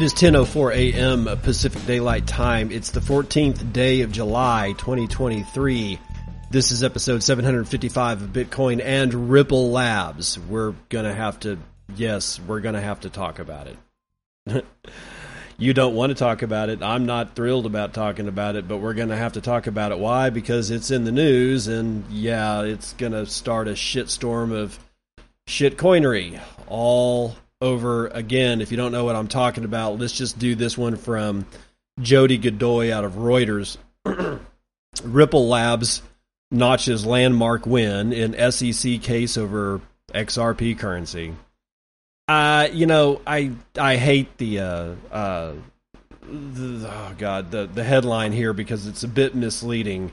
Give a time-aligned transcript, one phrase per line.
[0.00, 1.38] It is 10:04 a.m.
[1.42, 2.70] Pacific Daylight Time.
[2.72, 5.98] It's the 14th day of July 2023.
[6.50, 10.38] This is episode 755 of Bitcoin and Ripple Labs.
[10.38, 11.58] We're going to have to
[11.96, 13.66] yes, we're going to have to talk about
[14.46, 14.64] it.
[15.58, 16.82] you don't want to talk about it.
[16.82, 19.92] I'm not thrilled about talking about it, but we're going to have to talk about
[19.92, 19.98] it.
[19.98, 20.30] Why?
[20.30, 24.78] Because it's in the news and yeah, it's going to start a shitstorm of
[25.46, 28.60] shit coinery all over again.
[28.60, 31.46] If you don't know what I'm talking about, let's just do this one from
[32.00, 33.76] Jody Godoy out of Reuters.
[35.04, 36.02] Ripple Labs
[36.50, 39.80] notches landmark win in SEC case over
[40.12, 41.34] XRP currency.
[42.28, 45.52] Uh, you know, I I hate the uh, uh,
[46.22, 50.12] the, oh god the the headline here because it's a bit misleading.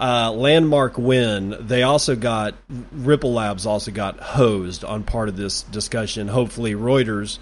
[0.00, 1.56] Uh, landmark win.
[1.60, 2.54] They also got
[2.92, 6.28] Ripple Labs also got hosed on part of this discussion.
[6.28, 7.38] Hopefully, Reuters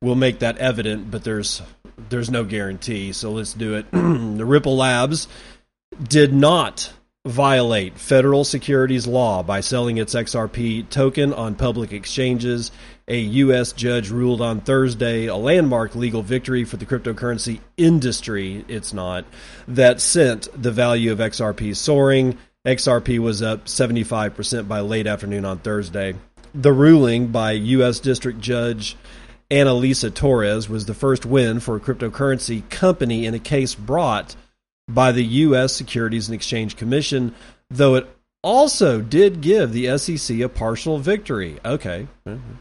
[0.00, 1.60] will make that evident, but there's
[2.08, 3.12] there's no guarantee.
[3.12, 3.90] So let's do it.
[3.92, 5.28] the Ripple Labs
[6.02, 6.90] did not
[7.26, 12.70] violate federal securities law by selling its XRP token on public exchanges.
[13.10, 13.72] A U.S.
[13.72, 18.64] judge ruled on Thursday a landmark legal victory for the cryptocurrency industry.
[18.68, 19.24] It's not
[19.66, 22.38] that sent the value of XRP soaring.
[22.64, 26.14] XRP was up 75% by late afternoon on Thursday.
[26.54, 27.98] The ruling by U.S.
[27.98, 28.96] District Judge
[29.50, 34.36] Analisa Torres was the first win for a cryptocurrency company in a case brought
[34.88, 35.74] by the U.S.
[35.74, 37.34] Securities and Exchange Commission,
[37.70, 38.06] though it
[38.42, 41.58] also did give the SEC a partial victory.
[41.64, 42.06] Okay.
[42.24, 42.52] Mm-hmm.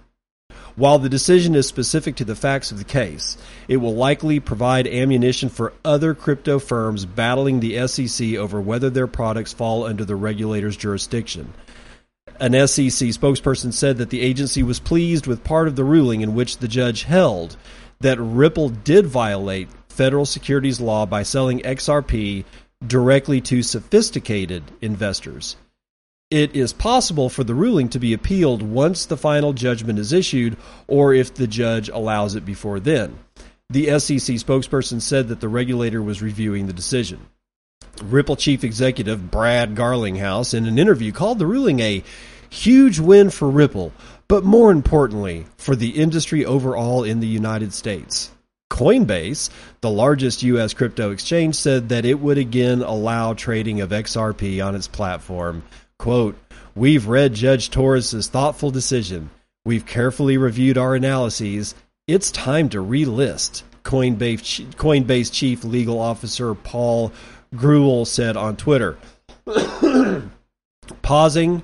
[0.79, 4.87] While the decision is specific to the facts of the case, it will likely provide
[4.87, 10.15] ammunition for other crypto firms battling the SEC over whether their products fall under the
[10.15, 11.51] regulator's jurisdiction.
[12.39, 16.33] An SEC spokesperson said that the agency was pleased with part of the ruling in
[16.33, 17.57] which the judge held
[17.99, 22.45] that Ripple did violate federal securities law by selling XRP
[22.87, 25.57] directly to sophisticated investors.
[26.31, 30.57] It is possible for the ruling to be appealed once the final judgment is issued
[30.87, 33.17] or if the judge allows it before then.
[33.71, 37.19] The SEC spokesperson said that the regulator was reviewing the decision.
[38.03, 42.03] Ripple chief executive Brad Garlinghouse, in an interview, called the ruling a
[42.49, 43.91] huge win for Ripple,
[44.27, 48.31] but more importantly, for the industry overall in the United States.
[48.71, 49.49] Coinbase,
[49.81, 50.75] the largest U.S.
[50.75, 55.63] crypto exchange, said that it would again allow trading of XRP on its platform.
[55.99, 56.37] Quote,
[56.75, 59.29] We've read Judge Torres' thoughtful decision.
[59.65, 61.75] We've carefully reviewed our analyses.
[62.07, 67.11] It's time to relist, Coinbase, Coinbase Chief Legal Officer Paul
[67.53, 68.97] Grewal said on Twitter.
[71.01, 71.63] Pausing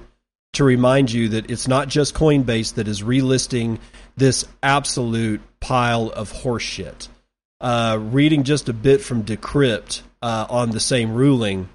[0.53, 3.79] to remind you that it's not just Coinbase that is relisting
[4.17, 7.07] this absolute pile of horseshit.
[7.61, 11.69] Uh, reading just a bit from Decrypt uh, on the same ruling,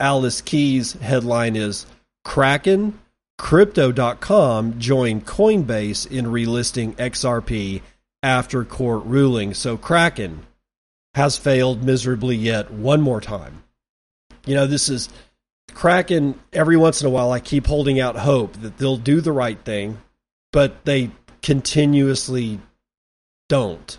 [0.00, 1.86] Alice Keys' headline is
[2.24, 2.98] Kraken,
[3.38, 7.82] Crypto.com joined Coinbase in relisting XRP
[8.22, 9.54] after court ruling.
[9.54, 10.46] So Kraken
[11.14, 13.62] has failed miserably yet one more time.
[14.44, 15.08] You know, this is
[15.72, 16.38] Kraken.
[16.52, 19.58] Every once in a while, I keep holding out hope that they'll do the right
[19.64, 19.98] thing,
[20.52, 21.10] but they
[21.42, 22.60] continuously
[23.48, 23.98] don't.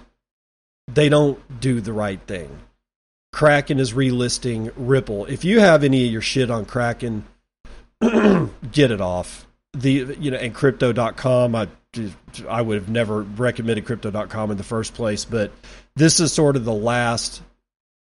[0.87, 2.57] They don't do the right thing.
[3.31, 5.25] Kraken is relisting Ripple.
[5.25, 7.25] If you have any of your shit on Kraken,
[8.01, 9.45] get it off.
[9.73, 11.67] The you know and crypto.com I
[12.47, 15.51] I would have never recommended crypto.com in the first place, but
[15.95, 17.41] this is sort of the last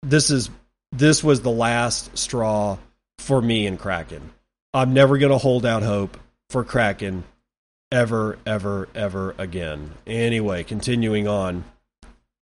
[0.01, 0.49] this is
[0.91, 2.77] this was the last straw
[3.19, 4.31] for me in Kraken.
[4.73, 6.17] I'm never going to hold out hope
[6.49, 7.23] for Kraken
[7.91, 9.91] ever, ever, ever again.
[10.07, 11.63] Anyway, continuing on.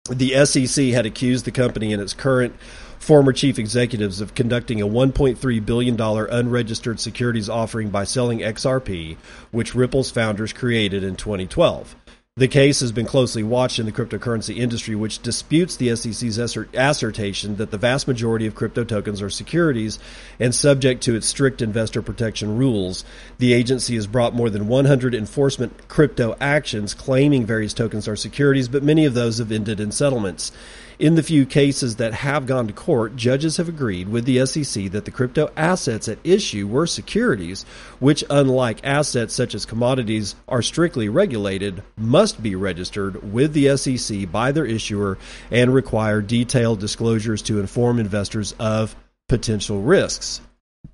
[0.09, 2.55] The SEC had accused the company and its current
[2.97, 9.17] former chief executives of conducting a $1.3 billion unregistered securities offering by selling XRP,
[9.51, 11.95] which Ripple's founders created in 2012.
[12.37, 17.57] The case has been closely watched in the cryptocurrency industry, which disputes the SEC's assertion
[17.57, 19.99] that the vast majority of crypto tokens are securities
[20.39, 23.03] and subject to its strict investor protection rules.
[23.39, 28.69] The agency has brought more than 100 enforcement crypto actions claiming various tokens are securities,
[28.69, 30.53] but many of those have ended in settlements.
[31.01, 34.91] In the few cases that have gone to court, judges have agreed with the SEC
[34.91, 37.63] that the crypto assets at issue were securities,
[37.97, 44.31] which, unlike assets such as commodities, are strictly regulated, must be registered with the SEC
[44.31, 45.17] by their issuer,
[45.49, 48.95] and require detailed disclosures to inform investors of
[49.27, 50.39] potential risks.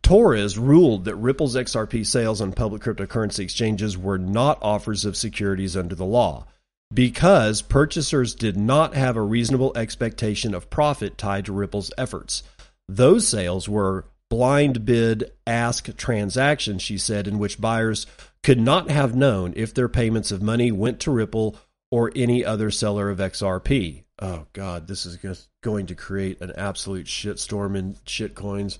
[0.03, 5.75] Torres ruled that Ripple's XRP sales on public cryptocurrency exchanges were not offers of securities
[5.75, 6.45] under the law
[6.93, 12.43] because purchasers did not have a reasonable expectation of profit tied to Ripple's efforts.
[12.87, 18.07] Those sales were blind bid ask transactions, she said, in which buyers
[18.43, 21.57] could not have known if their payments of money went to Ripple
[21.91, 24.03] or any other seller of XRP.
[24.19, 28.79] Oh, God, this is going to create an absolute shitstorm in shitcoins.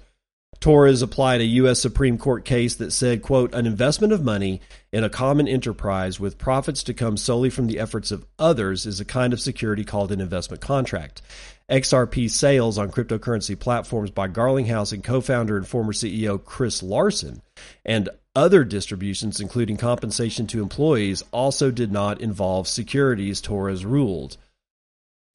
[0.59, 1.79] Torres applied a U.S.
[1.79, 4.61] Supreme Court case that said, quote, an investment of money
[4.91, 8.99] in a common enterprise with profits to come solely from the efforts of others is
[8.99, 11.21] a kind of security called an investment contract.
[11.69, 17.41] XRP sales on cryptocurrency platforms by Garlinghouse and co-founder and former CEO Chris Larsen
[17.85, 24.37] and other distributions, including compensation to employees, also did not involve securities, Torres ruled.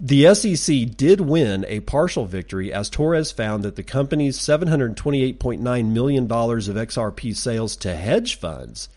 [0.04, 6.25] The SEC did win a partial victory as Torres found that the company's $728.9 million
[6.25, 8.88] of XRP sales to hedge funds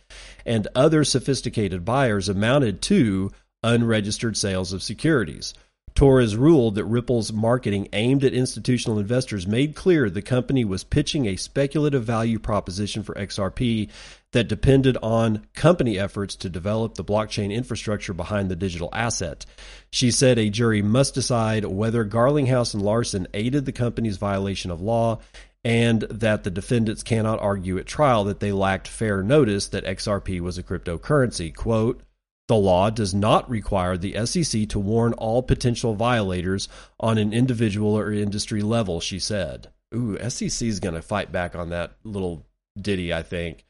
[0.48, 3.31] and other sophisticated buyers amounted to
[3.62, 5.54] unregistered sales of securities.
[5.94, 11.28] Torres ruled that Ripple's marketing aimed at institutional investors made clear the company was pitching
[11.28, 13.90] a speculative value proposition for XRP
[14.31, 19.45] that depended on company efforts to develop the blockchain infrastructure behind the digital asset.
[19.92, 24.81] She said a jury must decide whether Garlinghouse and Larsen aided the company's violation of
[24.81, 25.19] law
[25.63, 30.39] and that the defendants cannot argue at trial that they lacked fair notice that XRP
[30.39, 31.54] was a cryptocurrency.
[31.54, 32.01] Quote,
[32.48, 36.69] the law does not require the SEC to warn all potential violators
[37.00, 39.69] on an individual or industry level, she said.
[39.95, 42.45] Ooh, SEC is going to fight back on that little
[42.80, 43.66] ditty, I think.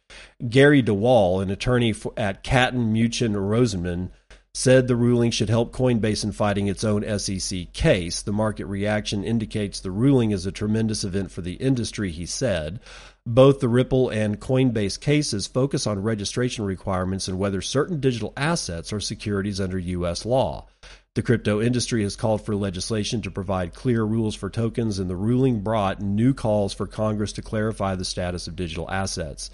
[0.49, 4.11] Gary DeWaal, an attorney at Katten Muchin Rosenman,
[4.53, 8.21] said the ruling should help Coinbase in fighting its own SEC case.
[8.21, 12.79] The market reaction indicates the ruling is a tremendous event for the industry, he said.
[13.27, 18.93] Both the Ripple and Coinbase cases focus on registration requirements and whether certain digital assets
[18.93, 20.25] are securities under U.S.
[20.25, 20.67] law.
[21.15, 25.15] The crypto industry has called for legislation to provide clear rules for tokens, and the
[25.15, 29.49] ruling brought new calls for Congress to clarify the status of digital assets.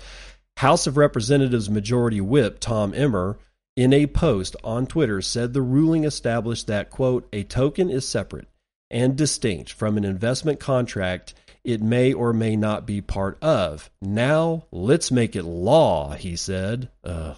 [0.57, 3.39] House of Representatives Majority Whip Tom Emmer,
[3.75, 8.47] in a post on Twitter, said the ruling established that, quote, a token is separate
[8.89, 11.33] and distinct from an investment contract
[11.63, 13.89] it may or may not be part of.
[14.01, 16.89] Now, let's make it law, he said.
[17.03, 17.37] Ugh.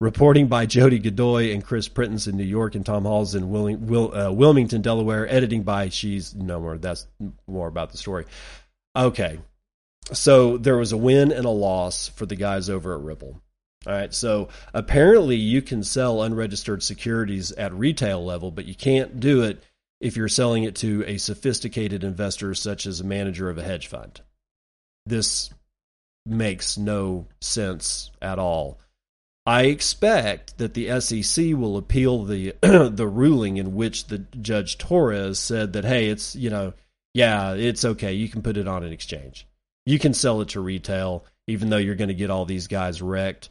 [0.00, 3.86] Reporting by Jody Godoy and Chris Prentice in New York and Tom Hals in Willing,
[3.86, 5.26] Wil, uh, Wilmington, Delaware.
[5.26, 6.76] Editing by She's No More.
[6.76, 7.06] That's
[7.46, 8.26] more about the story.
[8.94, 9.38] Okay.
[10.12, 13.40] So there was a win and a loss for the guys over at Ripple.
[13.86, 14.12] All right.
[14.12, 19.62] So apparently you can sell unregistered securities at retail level, but you can't do it
[20.00, 23.86] if you're selling it to a sophisticated investor such as a manager of a hedge
[23.86, 24.20] fund.
[25.06, 25.50] This
[26.24, 28.80] makes no sense at all.
[29.46, 35.38] I expect that the SEC will appeal the the ruling in which the Judge Torres
[35.38, 36.72] said that hey, it's you know,
[37.14, 38.12] yeah, it's okay.
[38.12, 39.46] You can put it on an exchange.
[39.86, 43.00] You can sell it to retail, even though you're going to get all these guys
[43.00, 43.48] wrecked.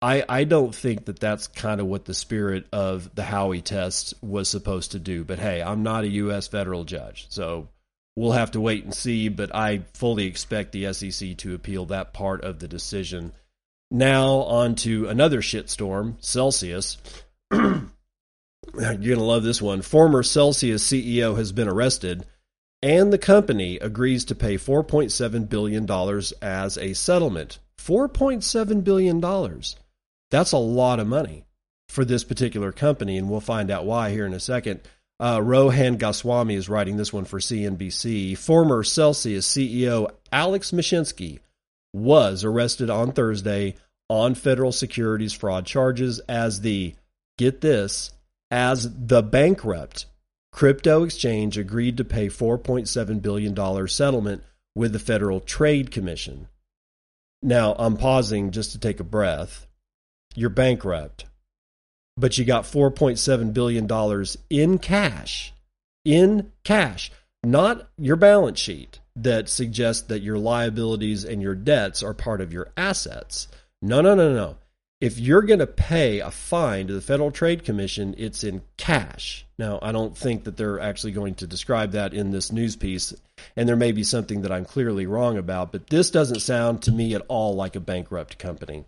[0.00, 4.14] I, I don't think that that's kind of what the spirit of the Howey test
[4.22, 5.24] was supposed to do.
[5.24, 6.46] But hey, I'm not a U.S.
[6.46, 7.68] federal judge, so
[8.14, 9.28] we'll have to wait and see.
[9.28, 13.32] But I fully expect the SEC to appeal that part of the decision.
[13.90, 16.98] Now, on to another shitstorm Celsius.
[17.52, 17.88] You're
[18.74, 19.82] going to love this one.
[19.82, 22.26] Former Celsius CEO has been arrested,
[22.82, 25.90] and the company agrees to pay $4.7 billion
[26.42, 27.58] as a settlement.
[27.78, 29.20] $4.7 billion.
[30.30, 31.44] That's a lot of money
[31.88, 34.80] for this particular company, and we'll find out why here in a second.
[35.20, 38.38] Uh, Rohan Goswami is writing this one for CNBC.
[38.38, 41.40] Former Celsius CEO Alex Mashinsky
[41.92, 43.74] was arrested on Thursday
[44.08, 46.94] on federal securities fraud charges as the,
[47.36, 48.12] get this,
[48.50, 50.06] as the bankrupt
[50.52, 54.42] crypto exchange agreed to pay $4.7 billion settlement
[54.74, 56.48] with the Federal Trade Commission.
[57.42, 59.66] Now, I'm pausing just to take a breath
[60.34, 61.24] you're bankrupt.
[62.16, 65.52] but you got $4.7 billion in cash,
[66.04, 67.12] in cash,
[67.44, 72.52] not your balance sheet that suggests that your liabilities and your debts are part of
[72.52, 73.48] your assets.
[73.80, 74.56] No, no, no, no.
[75.00, 79.46] If you're going to pay a fine to the Federal Trade Commission, it's in cash.
[79.56, 83.14] Now, I don't think that they're actually going to describe that in this news piece,
[83.54, 86.90] and there may be something that I'm clearly wrong about, but this doesn't sound to
[86.90, 88.86] me at all like a bankrupt company.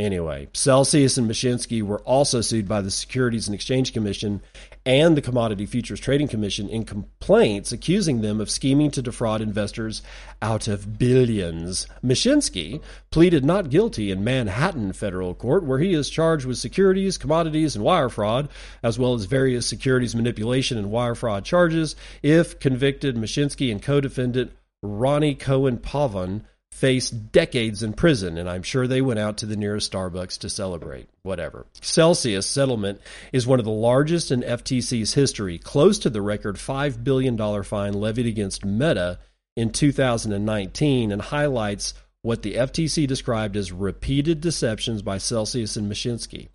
[0.00, 4.40] Anyway, Celsius and Mashinsky were also sued by the Securities and Exchange Commission
[4.86, 10.00] and the Commodity Futures Trading Commission in complaints accusing them of scheming to defraud investors
[10.40, 11.86] out of billions.
[12.02, 12.80] Mashinsky
[13.10, 17.84] pleaded not guilty in Manhattan federal court, where he is charged with securities, commodities, and
[17.84, 18.48] wire fraud,
[18.82, 21.94] as well as various securities manipulation and wire fraud charges.
[22.22, 24.52] If convicted, Mashinsky and co defendant
[24.82, 29.92] Roni Cohen-Pavon faced decades in prison, and I'm sure they went out to the nearest
[29.92, 31.08] Starbucks to celebrate.
[31.22, 31.66] Whatever.
[31.80, 33.00] Celsius settlement
[33.32, 37.92] is one of the largest in FTC's history, close to the record $5 billion fine
[37.92, 39.18] levied against Meta
[39.56, 46.48] in 2019, and highlights what the FTC described as repeated deceptions by Celsius and Mashinsky.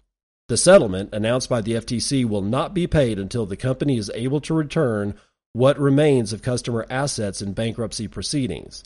[0.48, 4.42] The settlement, announced by the FTC, will not be paid until the company is able
[4.42, 5.16] to return
[5.54, 8.84] what remains of customer assets in bankruptcy proceedings.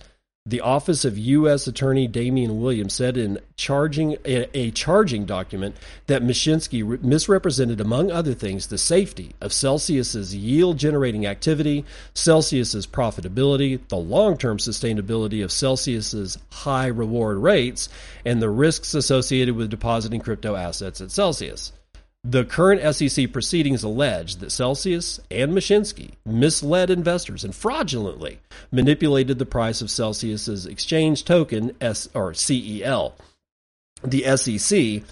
[0.49, 1.67] The Office of U.S.
[1.67, 5.75] Attorney Damian Williams said in charging a, a charging document
[6.07, 13.79] that Mashinsky re- misrepresented, among other things, the safety of Celsius's yield-generating activity, Celsius's profitability,
[13.89, 17.87] the long-term sustainability of Celsius's high reward rates,
[18.25, 21.73] and the risks associated with depositing crypto assets at Celsius.
[22.25, 28.39] The current SEC proceedings allege that Celsius and Mashinsky misled investors and fraudulently
[28.71, 33.15] manipulated the price of Celsius's exchange token S or CEL.
[34.03, 35.03] The SEC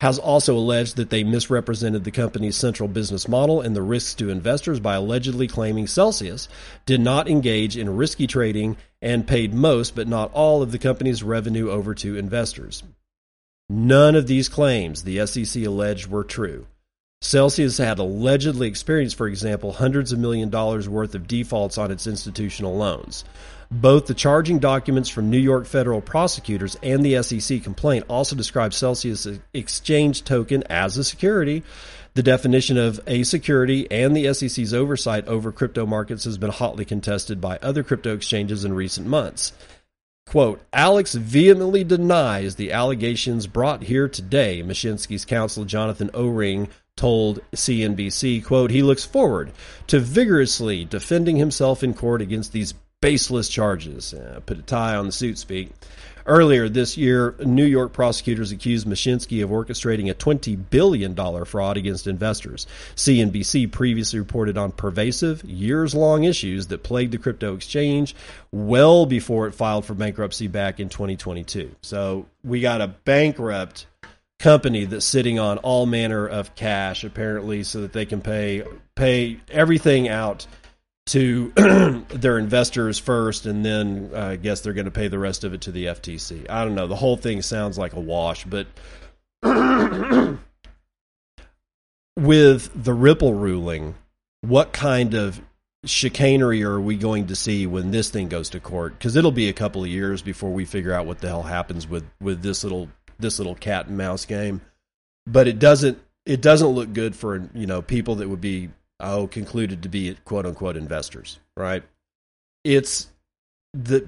[0.00, 4.30] has also alleged that they misrepresented the company's central business model and the risks to
[4.30, 6.48] investors by allegedly claiming Celsius
[6.86, 11.24] did not engage in risky trading and paid most but not all of the company's
[11.24, 12.84] revenue over to investors.
[13.74, 16.66] None of these claims, the SEC alleged, were true.
[17.22, 22.06] Celsius had allegedly experienced, for example, hundreds of million dollars worth of defaults on its
[22.06, 23.24] institutional loans.
[23.70, 28.74] Both the charging documents from New York federal prosecutors and the SEC complaint also describe
[28.74, 31.62] Celsius exchange token as a security.
[32.12, 36.84] The definition of a security and the SEC's oversight over crypto markets has been hotly
[36.84, 39.54] contested by other crypto exchanges in recent months.
[40.32, 48.42] Quote, Alex vehemently denies the allegations brought here today, Mashinsky's counsel Jonathan O-Ring told CNBC,
[48.42, 49.52] quote, he looks forward
[49.88, 52.72] to vigorously defending himself in court against these
[53.02, 54.14] baseless charges.
[54.14, 55.68] Uh, put a tie on the suit speak.
[56.26, 62.06] Earlier this year, New York prosecutors accused Mashinsky of orchestrating a $20 billion fraud against
[62.06, 62.66] investors.
[62.96, 68.14] CNBC previously reported on pervasive, years long issues that plagued the crypto exchange
[68.50, 71.74] well before it filed for bankruptcy back in 2022.
[71.82, 73.86] So we got a bankrupt
[74.38, 78.64] company that's sitting on all manner of cash apparently so that they can pay
[78.96, 80.46] pay everything out
[81.06, 81.52] to
[82.08, 85.54] their investors first, and then uh, I guess they're going to pay the rest of
[85.54, 86.48] it to the FTC.
[86.48, 86.86] I don't know.
[86.86, 88.66] The whole thing sounds like a wash, but
[92.16, 93.94] with the Ripple ruling,
[94.42, 95.40] what kind of
[95.84, 98.96] chicanery are we going to see when this thing goes to court?
[98.98, 101.88] Because it'll be a couple of years before we figure out what the hell happens
[101.88, 104.60] with with this little this little cat and mouse game.
[105.26, 108.70] But it doesn't it doesn't look good for you know people that would be
[109.02, 111.82] oh, concluded to be quote unquote investors, right?
[112.64, 113.08] It's
[113.74, 114.06] the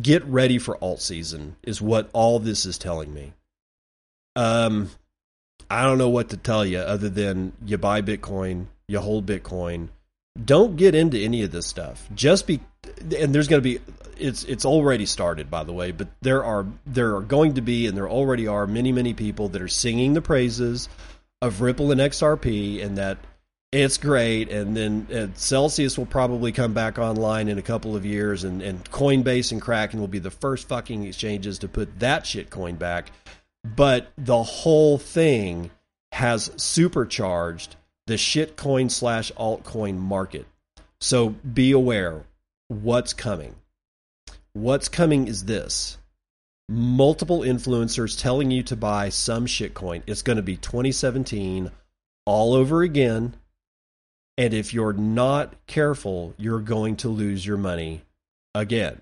[0.00, 3.32] get ready for alt season is what all this is telling me.
[4.36, 4.90] Um,
[5.68, 9.88] I don't know what to tell you other than you buy Bitcoin, you hold Bitcoin.
[10.42, 12.08] Don't get into any of this stuff.
[12.14, 12.60] Just be,
[13.16, 13.80] and there's going to be,
[14.18, 17.86] it's it's already started by the way, but there are there are going to be,
[17.86, 20.88] and there already are many many people that are singing the praises
[21.42, 23.18] of Ripple and XRP, and that
[23.72, 28.04] it's great, and then uh, Celsius will probably come back online in a couple of
[28.04, 32.26] years, and, and Coinbase and Kraken will be the first fucking exchanges to put that
[32.26, 33.10] shit coin back.
[33.64, 35.70] But the whole thing
[36.12, 37.76] has supercharged
[38.06, 40.46] the shitcoin slash altcoin market.
[41.00, 42.24] So be aware
[42.68, 43.54] what's coming.
[44.52, 45.96] What's coming is this
[46.68, 50.02] multiple influencers telling you to buy some shitcoin.
[50.06, 51.70] It's going to be 2017
[52.26, 53.34] all over again
[54.38, 58.02] and if you're not careful, you're going to lose your money
[58.54, 59.00] again.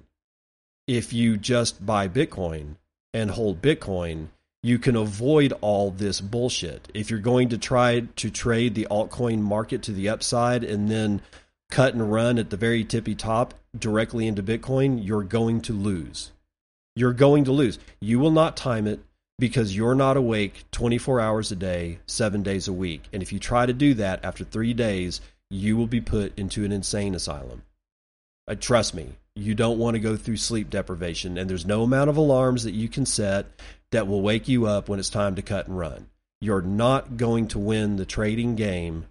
[0.86, 2.76] If you just buy Bitcoin
[3.14, 4.28] and hold Bitcoin,
[4.62, 6.90] you can avoid all this bullshit.
[6.92, 11.22] If you're going to try to trade the altcoin market to the upside and then
[11.70, 16.32] cut and run at the very tippy top directly into Bitcoin, you're going to lose.
[16.96, 17.78] You're going to lose.
[18.00, 19.00] You will not time it
[19.40, 23.02] because you're not awake 24 hours a day, seven days a week.
[23.12, 25.20] And if you try to do that after three days,
[25.50, 27.62] you will be put into an insane asylum.
[28.46, 32.10] Uh, trust me, you don't want to go through sleep deprivation, and there's no amount
[32.10, 33.46] of alarms that you can set
[33.90, 36.06] that will wake you up when it's time to cut and run.
[36.40, 39.06] You're not going to win the trading game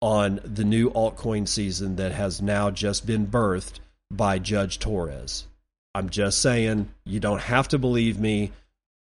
[0.00, 5.46] on the new altcoin season that has now just been birthed by Judge Torres.
[5.94, 8.52] I'm just saying, you don't have to believe me,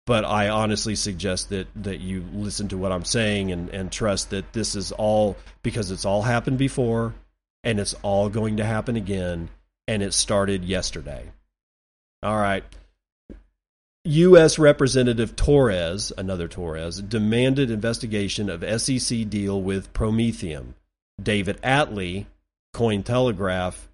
[0.05, 4.29] but I honestly suggest that, that you listen to what I'm saying and, and trust
[4.29, 7.13] that this is all because it's all happened before
[7.65, 9.49] and it's all going to happen again,
[9.87, 11.25] and it started yesterday.
[12.21, 12.63] All right.
[14.05, 14.59] U.S.
[14.59, 20.75] Representative Torres, another Torres, demanded investigation of SEC deal with Prometheum.
[21.21, 22.27] David Attlee,
[22.75, 23.87] Cointelegraph,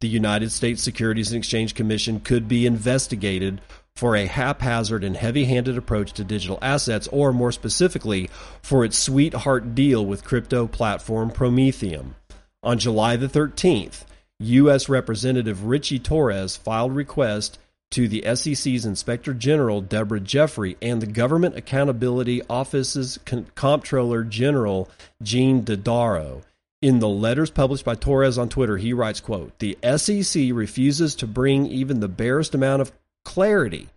[0.00, 3.60] the United States Securities and Exchange Commission could be investigated
[3.96, 8.30] for a haphazard and heavy handed approach to digital assets, or more specifically,
[8.62, 12.14] for its sweetheart deal with crypto platform Prometheum.
[12.62, 14.04] On July the 13th,
[14.38, 14.88] U.S.
[14.88, 17.58] Representative Richie Torres filed request
[17.92, 24.90] to the SEC's Inspector General Deborah Jeffrey and the Government Accountability Office's Comptroller General
[25.22, 26.42] Gene Dodaro.
[26.82, 31.26] In the letters published by Torres on Twitter, he writes, quote, The SEC refuses to
[31.26, 32.92] bring even the barest amount of
[33.26, 33.88] clarity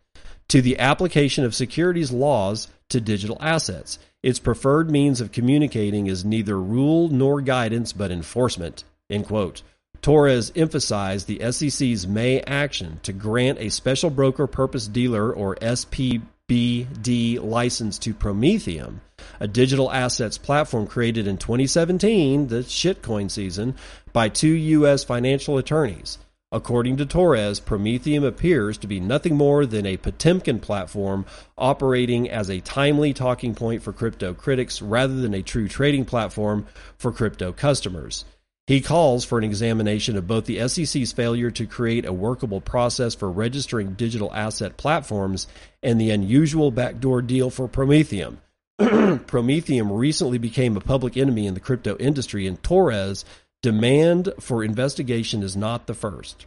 [0.50, 4.00] to the application of securities laws to digital assets.
[4.22, 8.84] Its preferred means of communicating is neither rule nor guidance, but enforcement.
[9.10, 9.62] End quote.
[10.02, 17.42] Torres emphasized the SEC's May action to grant a special broker purpose dealer or SPBD
[17.42, 19.02] license to Prometheum,
[19.40, 23.76] a digital assets platform created in 2017, the shitcoin season,
[24.12, 25.04] by two U.S.
[25.04, 26.18] financial attorneys.
[26.52, 32.50] According to Torres, Prometheum appears to be nothing more than a Potemkin platform operating as
[32.50, 36.66] a timely talking point for crypto critics rather than a true trading platform
[36.98, 38.26] for crypto customers.
[38.66, 43.14] He calls for an examination of both the SEC's failure to create a workable process
[43.14, 45.46] for registering digital asset platforms
[45.84, 48.38] and the unusual backdoor deal for Prometheum.
[48.80, 53.24] Prometheum recently became a public enemy in the crypto industry, and Torres'
[53.62, 56.46] demand for investigation is not the first.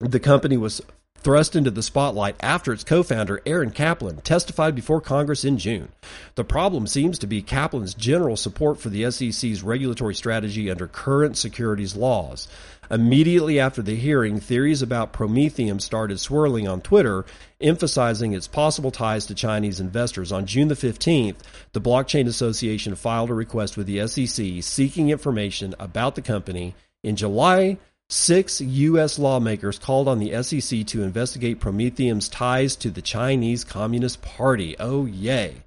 [0.00, 0.80] The company was
[1.18, 5.90] thrust into the spotlight after its co founder, Aaron Kaplan, testified before Congress in June.
[6.34, 11.36] The problem seems to be Kaplan's general support for the SEC's regulatory strategy under current
[11.36, 12.48] securities laws.
[12.90, 17.24] Immediately after the hearing, theories about Prometheum started swirling on Twitter,
[17.60, 20.32] emphasizing its possible ties to Chinese investors.
[20.32, 21.36] On June the 15th,
[21.72, 26.74] the Blockchain Association filed a request with the SEC seeking information about the company.
[27.02, 27.78] In July,
[28.12, 29.20] Six U.S.
[29.20, 34.74] lawmakers called on the SEC to investigate Prometheum's ties to the Chinese Communist Party.
[34.80, 35.62] Oh, yay.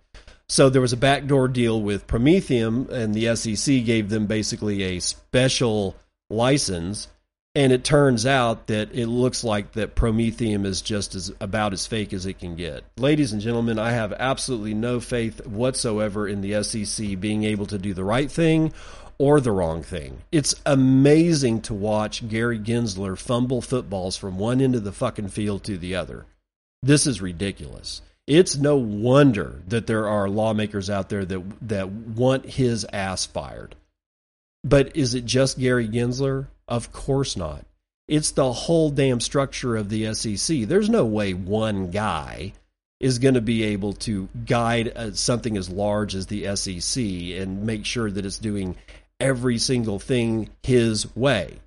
[0.49, 4.99] So there was a backdoor deal with Prometheum, and the SEC gave them basically a
[4.99, 5.95] special
[6.29, 7.07] license.
[7.55, 11.85] And it turns out that it looks like that Prometheum is just as about as
[11.85, 12.83] fake as it can get.
[12.97, 17.77] Ladies and gentlemen, I have absolutely no faith whatsoever in the SEC being able to
[17.77, 18.73] do the right thing
[19.19, 20.21] or the wrong thing.
[20.31, 25.63] It's amazing to watch Gary Gensler fumble footballs from one end of the fucking field
[25.65, 26.25] to the other.
[26.81, 28.01] This is ridiculous.
[28.25, 33.75] It's no wonder that there are lawmakers out there that that want his ass fired.
[34.63, 36.47] But is it just Gary Gensler?
[36.67, 37.65] Of course not.
[38.07, 40.61] It's the whole damn structure of the SEC.
[40.61, 42.53] There's no way one guy
[42.99, 47.63] is going to be able to guide uh, something as large as the SEC and
[47.63, 48.75] make sure that it's doing
[49.19, 51.59] every single thing his way.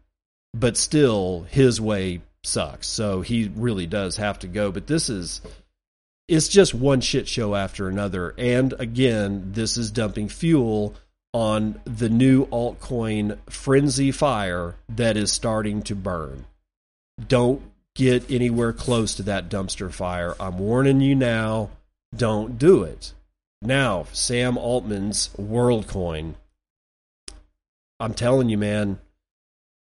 [0.55, 2.87] But still, his way sucks.
[2.87, 4.73] So he really does have to go.
[4.73, 5.41] But this is.
[6.29, 8.35] It's just one shit show after another.
[8.37, 10.95] And again, this is dumping fuel
[11.37, 16.47] on the new altcoin frenzy fire that is starting to burn.
[17.29, 17.61] Don't
[17.95, 20.35] get anywhere close to that dumpster fire.
[20.41, 21.69] I'm warning you now.
[22.17, 23.13] Don't do it.
[23.61, 26.37] Now, Sam Altman's WorldCoin
[28.01, 28.99] I'm telling you, man,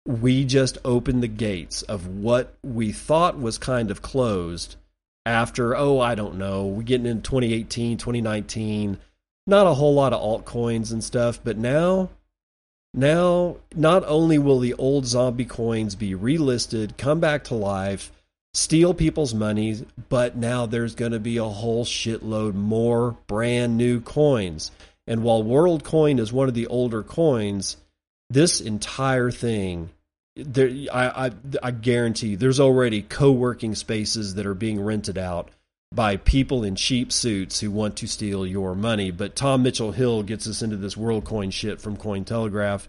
[0.06, 4.78] we just opened the gates of what we thought was kind of closed
[5.26, 8.98] after, oh, I don't know, we're getting in 2018, 2019,
[9.46, 12.10] not a whole lot of altcoins and stuff, but now,
[12.94, 18.12] now, not only will the old zombie coins be relisted, come back to life,
[18.54, 24.00] steal people's money, but now there's going to be a whole shitload more brand new
[24.00, 24.72] coins.
[25.08, 27.78] And while WorldCoin is one of the older coins,
[28.30, 29.90] this entire thing
[30.36, 35.50] there I, I I guarantee there's already co-working spaces that are being rented out
[35.94, 39.12] by people in cheap suits who want to steal your money.
[39.12, 42.88] But Tom Mitchelhill gets us into this WorldCoin shit from Cointelegraph.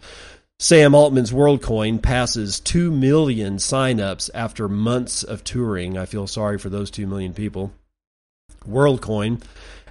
[0.58, 5.98] Sam Altman's WorldCoin passes 2 million signups after months of touring.
[5.98, 7.72] I feel sorry for those 2 million people.
[8.66, 9.42] WorldCoin,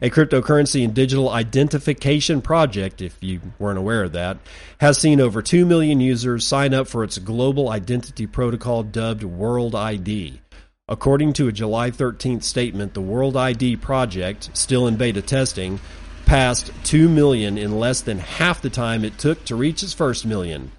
[0.02, 4.38] a cryptocurrency and digital identification project, if you weren't aware of that,
[4.80, 9.76] has seen over 2 million users sign up for its global identity protocol dubbed World
[9.76, 10.42] ID.
[10.90, 15.80] According to a July 13th statement, the World ID project, still in beta testing,
[16.26, 20.26] passed 2 million in less than half the time it took to reach its first
[20.26, 20.74] million.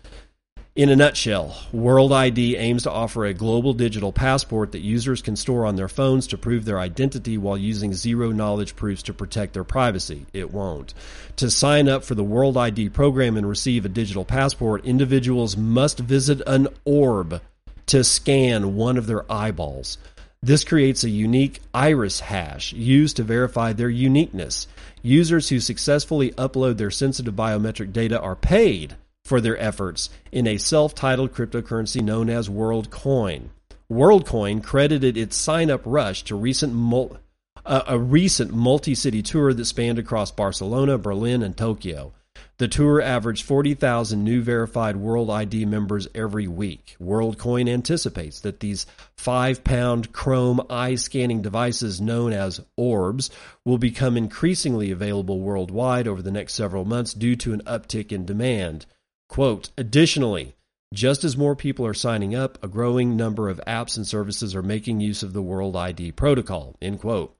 [0.76, 5.36] In a nutshell, World ID aims to offer a global digital passport that users can
[5.36, 9.54] store on their phones to prove their identity while using zero knowledge proofs to protect
[9.54, 10.26] their privacy.
[10.34, 10.92] It won't.
[11.36, 15.98] To sign up for the World ID program and receive a digital passport, individuals must
[15.98, 17.40] visit an orb
[17.86, 19.98] to scan one of their eyeballs.
[20.42, 24.66] This creates a unique iris hash used to verify their uniqueness.
[25.02, 30.58] Users who successfully upload their sensitive biometric data are paid for their efforts in a
[30.58, 33.48] self-titled cryptocurrency known as WorldCoin.
[33.90, 37.16] WorldCoin credited its sign-up rush to recent mul-
[37.64, 42.12] uh, a recent multi-city tour that spanned across Barcelona, Berlin, and Tokyo.
[42.56, 46.96] The tour averaged 40,000 new verified World ID members every week.
[47.02, 53.30] WorldCoin anticipates that these five pound chrome eye scanning devices known as orbs
[53.64, 58.24] will become increasingly available worldwide over the next several months due to an uptick in
[58.24, 58.86] demand.
[59.28, 60.54] Quote, additionally,
[60.92, 64.62] just as more people are signing up, a growing number of apps and services are
[64.62, 66.76] making use of the World ID protocol.
[66.80, 67.36] End quote.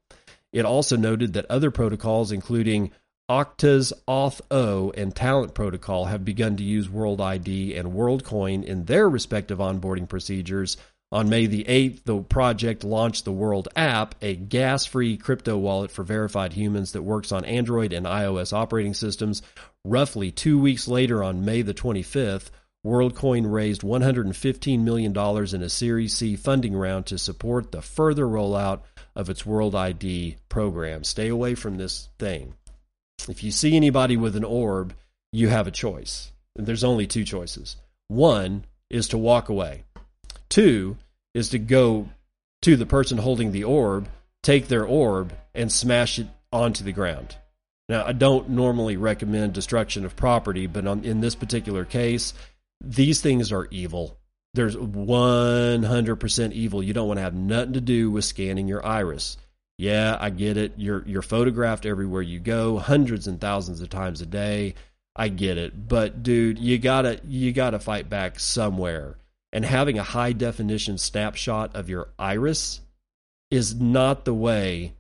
[0.53, 2.91] It also noted that other protocols, including
[3.31, 9.09] Okta's Auth0 and Talent Protocol have begun to use World ID and WorldCoin in their
[9.09, 10.77] respective onboarding procedures.
[11.11, 15.91] On May the 8th, the project launched the World app, a gas free crypto wallet
[15.91, 19.41] for verified humans that works on Android and iOS operating systems.
[19.87, 22.51] Roughly two weeks later, on May the 25th,
[22.85, 28.83] WorldCoin raised $115 million in a Series C funding round to support the further rollout
[29.17, 31.05] of its World ID program.
[31.05, 32.53] Stay away from this thing.
[33.29, 34.95] If you see anybody with an orb,
[35.33, 36.31] you have a choice.
[36.55, 37.77] There's only two choices.
[38.09, 39.85] One is to walk away.
[40.49, 40.97] Two
[41.33, 42.09] is to go
[42.63, 44.09] to the person holding the orb,
[44.43, 47.37] take their orb, and smash it onto the ground.
[47.89, 52.35] Now, I don't normally recommend destruction of property, but in this particular case,
[52.81, 54.17] these things are evil.
[54.55, 56.83] There's 100% evil.
[56.83, 59.37] You don't want to have nothing to do with scanning your iris.
[59.79, 60.75] Yeah, I get it.
[60.77, 64.75] You're you're photographed everywhere you go, hundreds and thousands of times a day.
[65.17, 65.89] I get it.
[65.89, 69.17] But dude, you got to you got to fight back somewhere.
[69.53, 72.81] And having a high definition snapshot of your iris
[73.51, 74.95] is not the way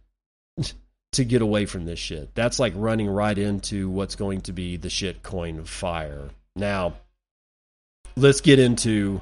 [1.13, 2.35] to get away from this shit.
[2.35, 6.31] That's like running right into what's going to be the shit coin fire.
[6.55, 6.95] Now,
[8.17, 9.21] let's get into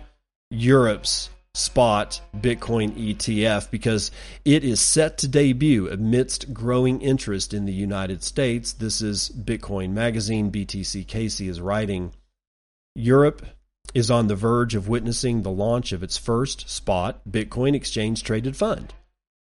[0.50, 4.10] Europe's spot Bitcoin ETF because
[4.42, 8.72] it is set to debut amidst growing interest in the United States.
[8.72, 10.50] This is Bitcoin Magazine.
[10.50, 12.12] BTC Casey is writing.
[12.94, 13.44] Europe
[13.92, 18.56] is on the verge of witnessing the launch of its first spot Bitcoin exchange traded
[18.56, 18.94] fund.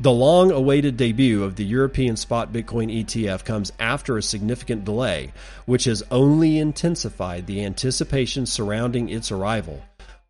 [0.01, 5.33] The long awaited debut of the European spot Bitcoin ETF comes after a significant delay,
[5.65, 9.83] which has only intensified the anticipation surrounding its arrival.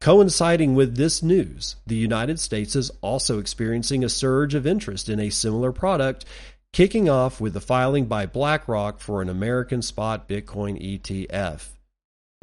[0.05, 5.19] Coinciding with this news, the United States is also experiencing a surge of interest in
[5.19, 6.27] a similar product,
[6.75, 11.69] kicking off with the filing by BlackRock for an American spot Bitcoin ETF.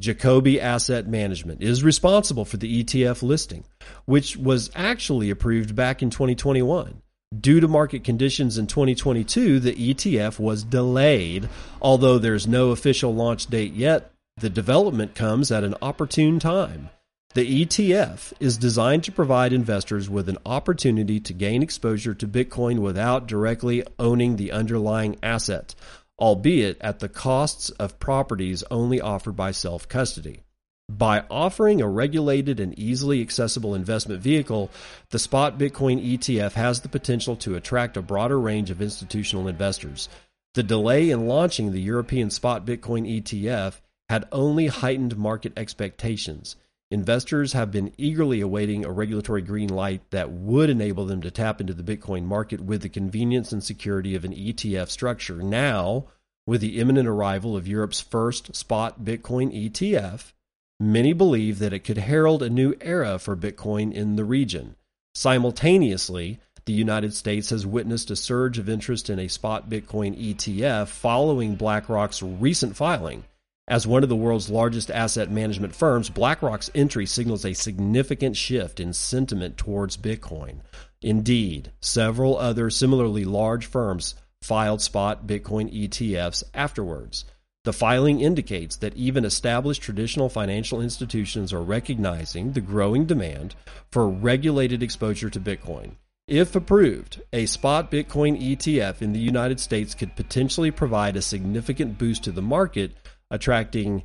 [0.02, 3.64] Jacobi Asset Management is responsible for the ETF listing,
[4.06, 7.04] which was actually approved back in 2021.
[7.40, 11.48] Due to market conditions in 2022, the ETF was delayed.
[11.80, 16.90] Although there's no official launch date yet, the development comes at an opportune time.
[17.34, 22.80] The ETF is designed to provide investors with an opportunity to gain exposure to Bitcoin
[22.80, 25.74] without directly owning the underlying asset,
[26.20, 30.42] albeit at the costs of properties only offered by self custody.
[30.90, 34.70] By offering a regulated and easily accessible investment vehicle,
[35.12, 40.10] the Spot Bitcoin ETF has the potential to attract a broader range of institutional investors.
[40.56, 46.58] The delay in launching the European Spot Bitcoin ETF had only heightened market expectations.
[46.92, 51.62] Investors have been eagerly awaiting a regulatory green light that would enable them to tap
[51.62, 55.38] into the Bitcoin market with the convenience and security of an ETF structure.
[55.38, 56.08] Now,
[56.46, 60.34] with the imminent arrival of Europe's first spot Bitcoin ETF,
[60.82, 64.76] many believe that it could herald a new era for Bitcoin in the region.
[65.16, 70.90] Simultaneously, the United States has witnessed a surge of interest in a spot Bitcoin ETF
[70.90, 73.24] following BlackRock's recent filing.
[73.72, 78.82] As one of the world's largest asset management firms, BlackRock's entry signals a significant shift
[78.82, 80.58] in sentiment towards Bitcoin.
[81.02, 87.24] Indeed, several other similarly large firms filed spot Bitcoin ETFs afterwards.
[87.64, 93.56] The filing indicates that even established traditional financial institutions are recognizing the growing demand
[93.90, 95.92] for regulated exposure to Bitcoin.
[96.28, 101.98] If approved, a spot Bitcoin ETF in the United States could potentially provide a significant
[101.98, 102.92] boost to the market
[103.32, 104.04] attracting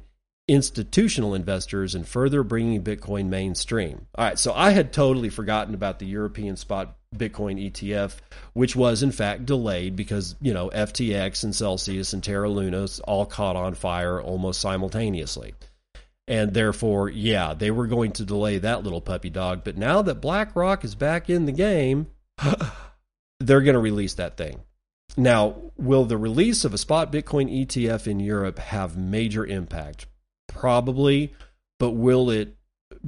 [0.48, 4.06] institutional investors and further bringing Bitcoin mainstream.
[4.14, 8.16] All right, so I had totally forgotten about the European spot Bitcoin ETF,
[8.52, 13.26] which was in fact delayed because, you know, FTX and Celsius and Terra Luna all
[13.26, 15.54] caught on fire almost simultaneously.
[16.28, 19.62] And therefore, yeah, they were going to delay that little puppy dog.
[19.64, 22.08] But now that BlackRock is back in the game,
[23.40, 24.60] they're going to release that thing.
[25.16, 30.06] Now, will the release of a spot Bitcoin ETF in Europe have major impact?
[30.46, 31.32] Probably,
[31.78, 32.56] but will it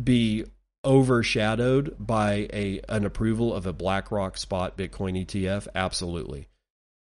[0.02, 0.44] be
[0.84, 5.68] overshadowed by a an approval of a BlackRock spot Bitcoin ETF?
[5.74, 6.48] Absolutely.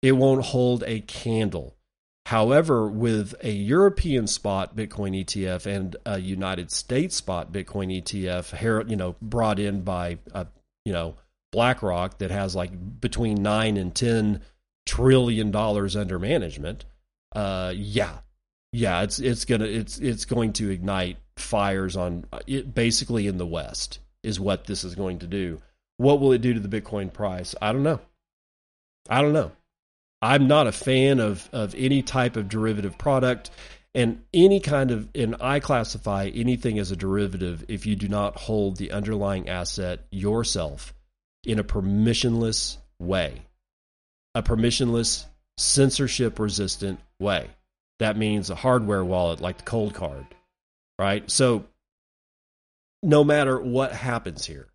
[0.03, 1.77] It won't hold a candle.
[2.27, 8.97] However, with a European spot Bitcoin ETF and a United States spot Bitcoin ETF, you
[8.97, 10.47] know, brought in by a,
[10.85, 11.17] you know
[11.51, 14.41] BlackRock that has like between nine and ten
[14.87, 16.85] trillion dollars under management,
[17.35, 18.19] uh, yeah,
[18.73, 23.47] yeah, it's it's gonna it's it's going to ignite fires on it basically in the
[23.47, 25.61] West is what this is going to do.
[25.97, 27.55] What will it do to the Bitcoin price?
[27.61, 28.01] I don't know.
[29.09, 29.53] I don't know.
[30.21, 33.51] I'm not a fan of of any type of derivative product
[33.95, 38.37] and any kind of and I classify anything as a derivative if you do not
[38.37, 40.95] hold the underlying asset yourself
[41.45, 43.43] in a permissionless way
[44.35, 47.51] a permissionless, censorship resistant way.
[47.99, 50.27] That means a hardware wallet like the Coldcard,
[50.99, 51.31] right?
[51.31, 51.67] So,
[53.03, 54.69] no matter what happens here,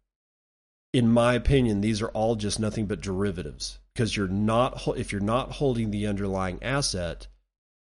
[0.93, 5.21] in my opinion, these are all just nothing but derivatives because you're not if you're
[5.21, 7.27] not holding the underlying asset,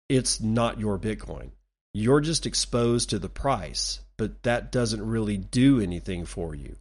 [0.08, 1.52] it's not your Bitcoin.
[1.94, 6.76] You're just exposed to the price, but that doesn't really do anything for you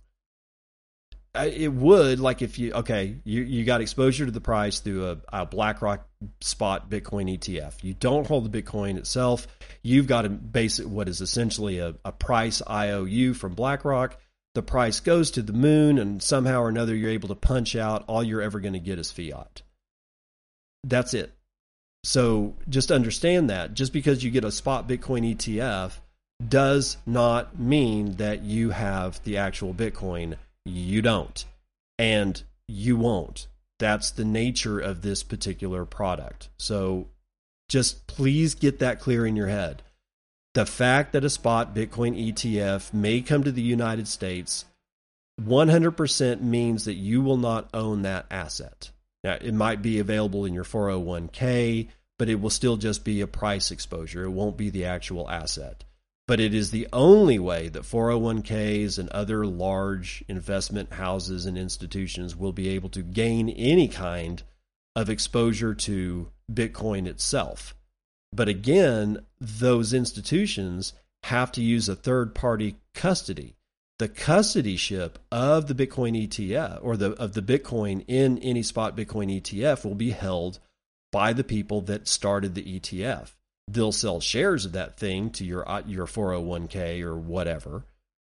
[1.35, 5.19] it would like if you okay you you got exposure to the price through a,
[5.33, 6.07] a BlackRock
[6.41, 7.83] spot Bitcoin ETF.
[7.83, 9.47] You don't hold the Bitcoin itself.
[9.83, 14.19] You've got a basic what is essentially a, a price IOU from BlackRock.
[14.55, 18.05] The price goes to the moon, and somehow or another you're able to punch out.
[18.07, 19.63] All you're ever going to get is fiat.
[20.85, 21.33] That's it.
[22.05, 25.93] So just understand that just because you get a spot Bitcoin ETF
[26.47, 31.45] does not mean that you have the actual Bitcoin you don't.
[31.99, 33.47] And you won't.
[33.79, 36.49] That's the nature of this particular product.
[36.57, 37.09] So
[37.69, 39.83] just please get that clear in your head.
[40.55, 44.67] The fact that a spot Bitcoin ETF may come to the United States
[45.41, 48.91] 100% means that you will not own that asset.
[49.25, 53.27] Now, it might be available in your 401k, but it will still just be a
[53.27, 54.25] price exposure.
[54.25, 55.85] It won't be the actual asset
[56.29, 62.37] but it is the only way that 401ks and other large investment houses and institutions
[62.37, 64.43] will be able to gain any kind
[64.95, 67.75] of exposure to Bitcoin itself.
[68.33, 70.93] But again, those institutions
[71.25, 73.57] have to use a third party custody.
[73.99, 79.41] The custodyship of the Bitcoin ETF or the of the Bitcoin in any spot Bitcoin
[79.41, 80.59] ETF will be held
[81.13, 83.33] by the people that started the ETF
[83.69, 87.85] they'll sell shares of that thing to your uh, your 401k or whatever,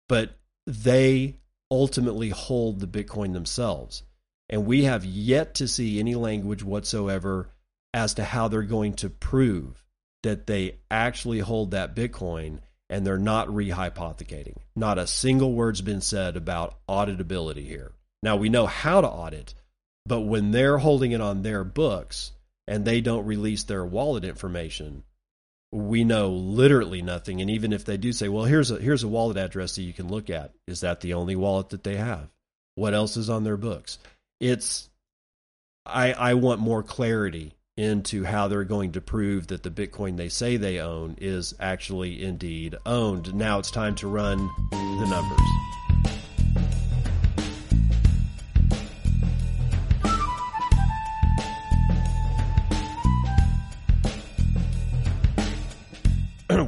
[0.07, 1.35] but they
[1.71, 4.03] ultimately hold the Bitcoin themselves.
[4.49, 7.49] And we have yet to see any language whatsoever
[7.93, 9.83] as to how they're going to prove
[10.23, 12.59] that they actually hold that Bitcoin
[12.89, 14.57] and they're not rehypothecating.
[14.75, 17.91] Not a single word's been said about auditability here.
[18.21, 19.53] Now we know how to audit,
[20.05, 22.31] but when they're holding it on their books
[22.67, 25.03] and they don't release their wallet information,
[25.75, 27.41] we know literally nothing.
[27.41, 29.93] And even if they do say, well, here's a here's a wallet address that you
[29.93, 32.29] can look at, is that the only wallet that they have?
[32.75, 33.99] What else is on their books?
[34.39, 34.89] It's
[35.85, 40.29] I I want more clarity into how they're going to prove that the Bitcoin they
[40.29, 43.33] say they own is actually indeed owned.
[43.35, 45.84] Now it's time to run the numbers.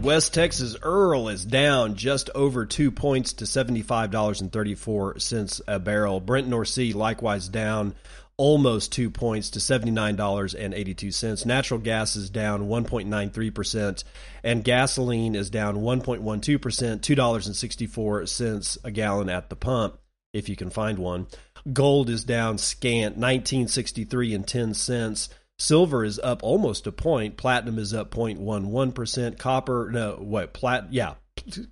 [0.07, 6.21] West Texas Earl is down just over two points to $75.34 a barrel.
[6.21, 7.93] Brent North Sea likewise down
[8.37, 11.45] almost two points to $79.82.
[11.45, 14.05] Natural gas is down 1.93%,
[14.45, 19.97] and gasoline is down 1.12%, $2.64 a gallon at the pump,
[20.31, 21.27] if you can find one.
[21.73, 25.27] Gold is down scant 1963 and 10 cents.
[25.59, 27.37] Silver is up almost a point.
[27.37, 29.37] Platinum is up 0.11%.
[29.39, 31.15] Copper, no, what, plat, yeah,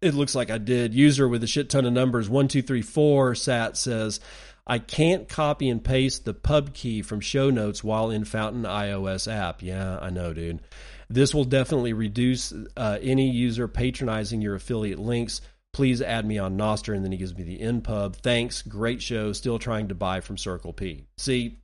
[0.00, 0.94] It looks like I did.
[0.94, 4.20] User with a shit ton of numbers, one two three four sat says
[4.66, 9.32] I can't copy and paste the pub key from show notes while in Fountain iOS
[9.32, 9.62] app.
[9.62, 10.60] Yeah, I know, dude.
[11.10, 15.40] This will definitely reduce uh, any user patronizing your affiliate links.
[15.72, 18.16] Please add me on Nostr, and then he gives me the npub.
[18.16, 19.32] Thanks, great show.
[19.32, 21.06] Still trying to buy from Circle P.
[21.16, 21.58] See,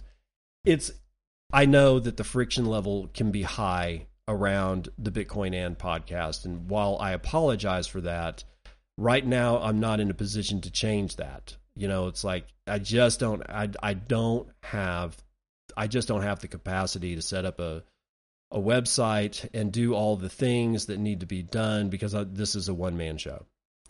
[0.64, 0.92] it's
[1.52, 6.68] I know that the friction level can be high around the Bitcoin and podcast, and
[6.68, 8.44] while I apologize for that,
[8.96, 11.56] right now I'm not in a position to change that.
[11.76, 15.16] You know, it's like I just don't I I don't have
[15.76, 17.82] I just don't have the capacity to set up a
[18.54, 22.54] a website and do all the things that need to be done because I, this
[22.54, 23.44] is a one man show.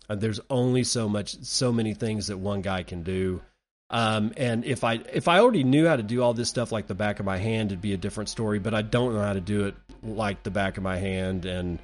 [0.08, 3.42] Uh, there's only so much, so many things that one guy can do.
[3.90, 6.86] Um, and if I if I already knew how to do all this stuff like
[6.86, 8.58] the back of my hand, it'd be a different story.
[8.58, 11.78] But I don't know how to do it like the back of my hand, and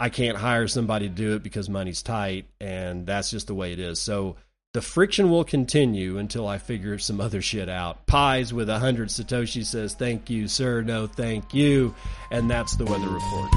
[0.00, 3.72] I can't hire somebody to do it because money's tight, and that's just the way
[3.72, 4.00] it is.
[4.00, 4.36] So
[4.76, 8.04] the friction will continue until I figure some other shit out.
[8.04, 10.82] Pies with a hundred Satoshi says, "Thank you, sir.
[10.82, 11.94] No, thank you,"
[12.30, 13.50] and that's the weather report.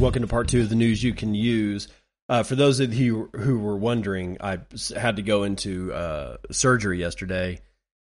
[0.00, 1.86] Welcome to part two of the news you can use.
[2.28, 4.58] Uh, for those of you who were wondering, I
[4.96, 7.60] had to go into uh, surgery yesterday.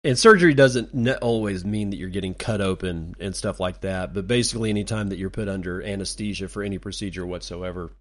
[0.06, 4.14] And surgery doesn't always mean that you're getting cut open and stuff like that.
[4.14, 7.92] But basically, anytime that you're put under anesthesia for any procedure whatsoever,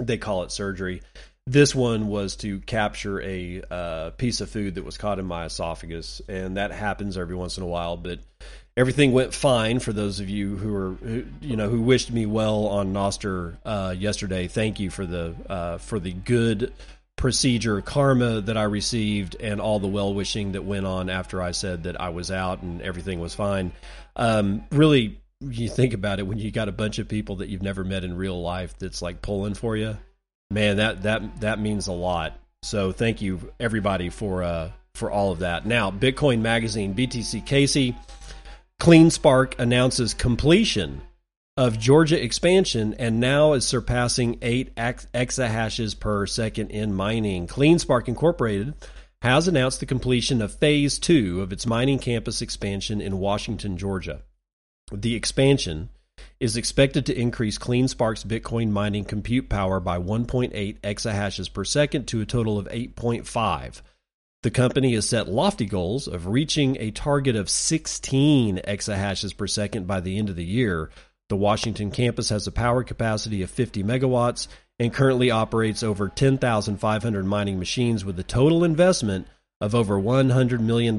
[0.00, 1.02] they call it surgery.
[1.46, 5.44] This one was to capture a uh, piece of food that was caught in my
[5.44, 7.96] esophagus, and that happens every once in a while.
[7.96, 8.18] But
[8.76, 12.26] everything went fine for those of you who are who, you know who wished me
[12.26, 14.48] well on Nostr uh, yesterday.
[14.48, 16.72] Thank you for the uh, for the good
[17.16, 21.52] procedure karma that I received and all the well wishing that went on after I
[21.52, 23.72] said that I was out and everything was fine.
[24.16, 27.62] Um, really, you think about it when you got a bunch of people that you've
[27.62, 29.96] never met in real life that's like pulling for you,
[30.50, 30.76] man.
[30.76, 32.38] That that that means a lot.
[32.62, 35.66] So thank you everybody for uh, for all of that.
[35.66, 37.96] Now, Bitcoin Magazine, BTC Casey
[38.80, 41.00] CleanSpark announces completion
[41.56, 47.46] of Georgia expansion and now is surpassing 8 exahashes per second in mining.
[47.46, 48.74] CleanSpark Incorporated
[49.22, 54.22] has announced the completion of phase 2 of its mining campus expansion in Washington, Georgia.
[54.92, 55.90] The expansion
[56.40, 62.20] is expected to increase CleanSpark's Bitcoin mining compute power by 1.8 exahashes per second to
[62.20, 63.80] a total of 8.5
[64.44, 69.86] the company has set lofty goals of reaching a target of 16 exahashes per second
[69.86, 70.90] by the end of the year.
[71.28, 74.46] The Washington campus has a power capacity of 50 megawatts
[74.78, 79.26] and currently operates over 10,500 mining machines with a total investment
[79.60, 80.98] of over $100 million.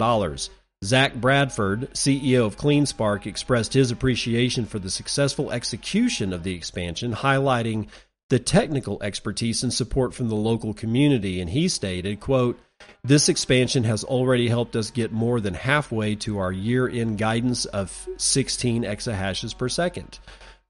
[0.84, 7.13] Zach Bradford, CEO of CleanSpark, expressed his appreciation for the successful execution of the expansion,
[7.13, 7.88] highlighting
[8.30, 11.39] the technical expertise and support from the local community.
[11.39, 12.59] And he stated, quote,
[13.03, 17.65] this expansion has already helped us get more than halfway to our year end guidance
[17.65, 20.19] of 16 exahashes per second.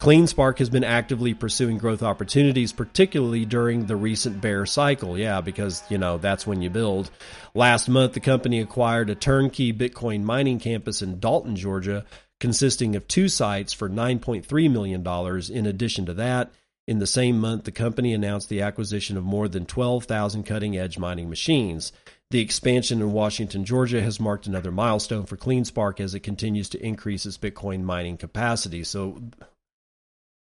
[0.01, 5.18] CleanSpark has been actively pursuing growth opportunities, particularly during the recent bear cycle.
[5.18, 7.10] Yeah, because, you know, that's when you build.
[7.53, 12.03] Last month, the company acquired a turnkey Bitcoin mining campus in Dalton, Georgia,
[12.41, 15.58] consisting of two sites for $9.3 million.
[15.58, 16.51] In addition to that,
[16.88, 20.99] in the same month, the company announced the acquisition of more than 12,000 cutting edge
[20.99, 21.91] mining machines.
[22.29, 26.86] The expansion in Washington, Georgia has marked another milestone for CleanSpark as it continues to
[26.86, 28.83] increase its Bitcoin mining capacity.
[28.83, 29.21] So,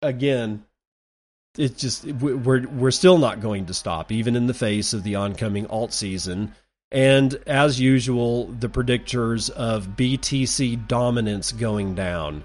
[0.02, 0.64] again,
[1.56, 5.16] it's just we're we're still not going to stop, even in the face of the
[5.16, 6.52] oncoming alt season.
[6.90, 12.44] And as usual, the predictors of BTC dominance going down.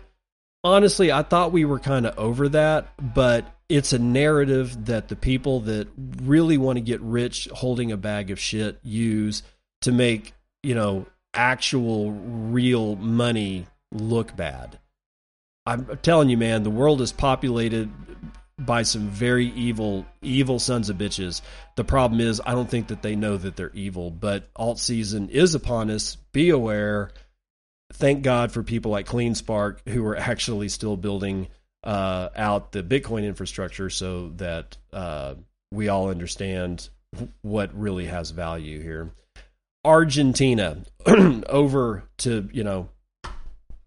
[0.63, 5.15] Honestly, I thought we were kind of over that, but it's a narrative that the
[5.15, 5.87] people that
[6.23, 9.43] really want to get rich holding a bag of shit use
[9.81, 14.79] to make, you know, actual real money look bad.
[15.67, 17.91] I'm telling you, man, the world is populated
[18.57, 21.41] by some very evil, evil sons of bitches.
[21.75, 25.29] The problem is, I don't think that they know that they're evil, but alt season
[25.29, 26.15] is upon us.
[26.33, 27.11] Be aware.
[27.93, 31.47] Thank God for people like Clean Spark who are actually still building
[31.83, 35.35] uh, out the Bitcoin infrastructure so that uh,
[35.71, 36.89] we all understand
[37.41, 39.11] what really has value here.
[39.85, 42.89] Argentina over to you know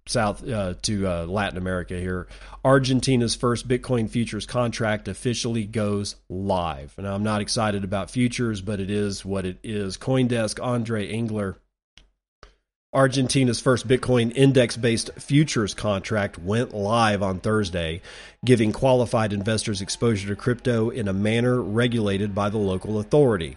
[0.07, 2.29] south uh, to uh, Latin America here.
[2.65, 8.81] Argentina's first Bitcoin futures contract officially goes live, and I'm not excited about futures, but
[8.81, 9.97] it is what it is.
[9.97, 11.57] CoinDesk Andre Engler
[12.95, 18.03] Argentina's first Bitcoin index based futures contract went live on Thursday,
[18.45, 23.57] giving qualified investors exposure to crypto in a manner regulated by the local authority.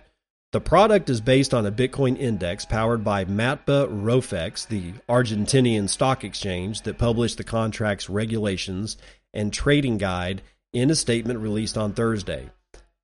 [0.53, 6.23] The product is based on a Bitcoin index powered by Matba Rofex, the Argentinian stock
[6.23, 8.95] exchange that published the contract's regulations
[9.33, 12.49] and trading guide in a statement released on Thursday.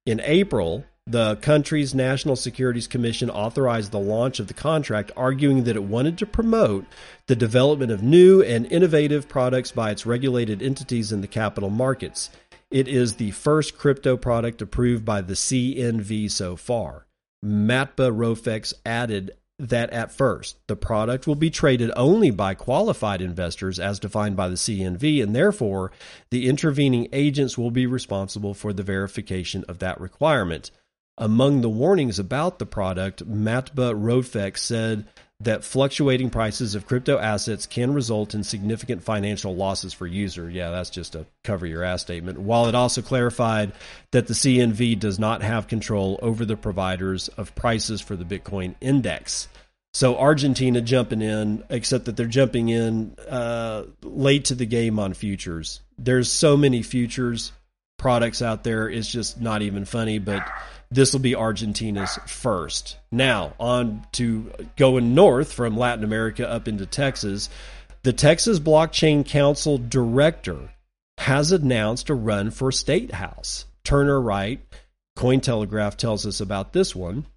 [0.05, 5.75] In April, the country's National Securities Commission authorized the launch of the contract, arguing that
[5.75, 6.85] it wanted to promote
[7.27, 12.29] the development of new and innovative products by its regulated entities in the capital markets.
[12.69, 17.07] It is the first crypto product approved by the CNV so far.
[17.43, 23.79] Matba Rofex added that at first the product will be traded only by qualified investors
[23.79, 25.91] as defined by the CNV, and therefore
[26.29, 30.71] the intervening agents will be responsible for the verification of that requirement.
[31.21, 35.05] Among the warnings about the product, Matba Rofex said
[35.39, 40.49] that fluctuating prices of crypto assets can result in significant financial losses for user.
[40.49, 42.39] Yeah, that's just a cover your ass statement.
[42.39, 43.71] While it also clarified
[44.09, 48.73] that the CNV does not have control over the providers of prices for the Bitcoin
[48.81, 49.47] index.
[49.93, 55.13] So Argentina jumping in, except that they're jumping in uh, late to the game on
[55.13, 55.81] futures.
[55.99, 57.51] There's so many futures
[58.01, 58.89] products out there.
[58.89, 60.43] It's just not even funny, but
[60.89, 62.97] this will be Argentina's first.
[63.11, 67.49] Now, on to going north from Latin America up into Texas.
[68.03, 70.71] The Texas Blockchain Council director
[71.19, 73.65] has announced a run for state house.
[73.83, 74.59] Turner Wright,
[75.17, 77.27] Cointelegraph tells us about this one.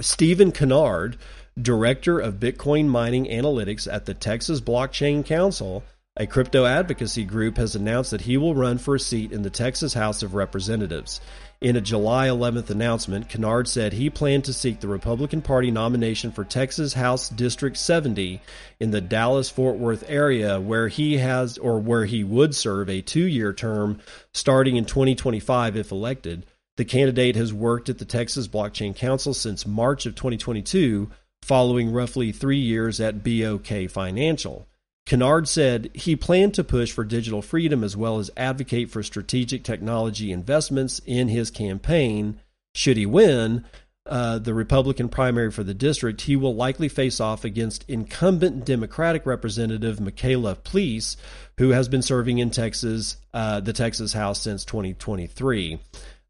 [0.00, 1.16] Stephen Kennard,
[1.60, 5.82] director of Bitcoin mining analytics at the Texas Blockchain Council,
[6.16, 9.50] a crypto advocacy group, has announced that he will run for a seat in the
[9.50, 11.20] Texas House of Representatives.
[11.60, 16.30] In a July 11th announcement, Kennard said he planned to seek the Republican Party nomination
[16.30, 18.40] for Texas House District 70
[18.78, 23.02] in the Dallas Fort Worth area, where he has or where he would serve a
[23.02, 23.98] two year term
[24.32, 26.46] starting in 2025 if elected.
[26.76, 31.10] The candidate has worked at the Texas Blockchain Council since March of 2022,
[31.42, 34.68] following roughly three years at BOK Financial.
[35.06, 39.62] Kennard said he planned to push for digital freedom as well as advocate for strategic
[39.62, 42.40] technology investments in his campaign.
[42.74, 43.64] Should he win
[44.06, 49.24] uh, the Republican primary for the district, he will likely face off against incumbent Democratic
[49.24, 51.16] Representative Mihaela Plesa,
[51.58, 55.78] who has been serving in Texas, uh, the Texas House since 2023.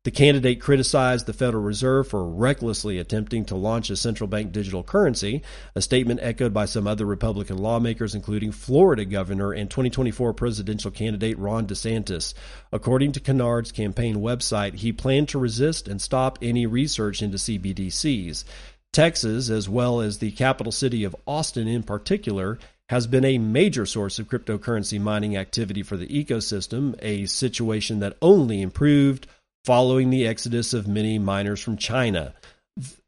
[0.04, 4.82] The candidate criticized the Federal Reserve for recklessly attempting to launch a central bank digital
[4.82, 5.42] currency,
[5.74, 11.38] a statement echoed by some other Republican lawmakers, including Florida Governor and 2024 presidential candidate
[11.38, 12.34] Ron DeSantis.
[12.70, 18.44] According to Kennard's campaign website, he planned to resist and stop any research into CBDCs.
[18.92, 22.58] Texas, as well as the capital city of Austin in particular,
[22.90, 28.18] has been a major source of cryptocurrency mining activity for the ecosystem, a situation that
[28.20, 29.26] only improved
[29.64, 32.34] following the exodus of many miners from China.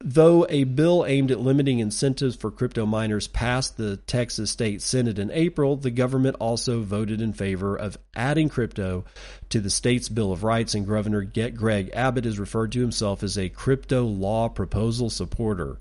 [0.01, 5.19] Though a bill aimed at limiting incentives for crypto miners passed the Texas State Senate
[5.19, 9.05] in April, the government also voted in favor of adding crypto
[9.49, 13.37] to the state's Bill of Rights, and Governor Greg Abbott has referred to himself as
[13.37, 15.81] a crypto law proposal supporter.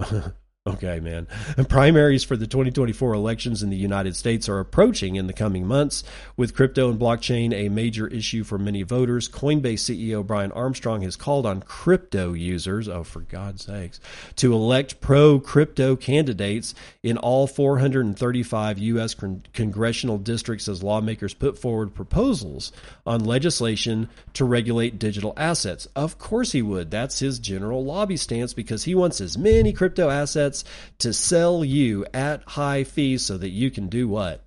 [0.66, 1.26] Okay, man.
[1.70, 6.04] Primaries for the 2024 elections in the United States are approaching in the coming months.
[6.36, 11.16] With crypto and blockchain a major issue for many voters, Coinbase CEO Brian Armstrong has
[11.16, 14.00] called on crypto users, oh, for God's sakes,
[14.36, 19.14] to elect pro crypto candidates in all 435 U.S.
[19.14, 22.70] con- congressional districts as lawmakers put forward proposals
[23.06, 25.88] on legislation to regulate digital assets.
[25.96, 26.90] Of course, he would.
[26.90, 30.64] That's his general lobby stance because he wants as many crypto assets assets
[30.98, 34.44] to sell you at high fees so that you can do what?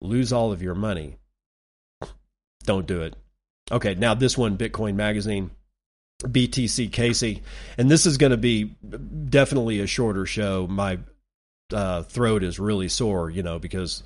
[0.00, 1.16] Lose all of your money.
[2.64, 3.14] Don't do it.
[3.70, 5.50] Okay, now this one, Bitcoin Magazine,
[6.22, 7.42] BTC Casey,
[7.78, 8.64] and this is going to be
[9.28, 10.66] definitely a shorter show.
[10.66, 10.98] My
[11.72, 14.02] uh, throat is really sore, you know, because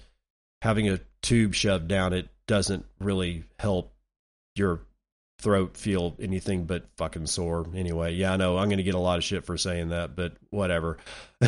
[0.63, 3.93] having a tube shoved down it doesn't really help
[4.55, 4.81] your
[5.39, 7.67] throat feel anything but fucking sore.
[7.75, 10.17] Anyway, yeah, I know I'm going to get a lot of shit for saying that,
[10.17, 10.99] but whatever.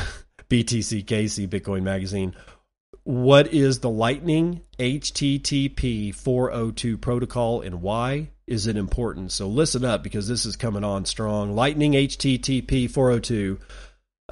[0.49, 2.35] BTC Casey, Bitcoin Magazine.
[3.05, 9.33] What is the Lightning HTTP 402 protocol and why is it important?
[9.33, 11.55] So listen up because this is coming on strong.
[11.55, 13.59] Lightning HTTP 402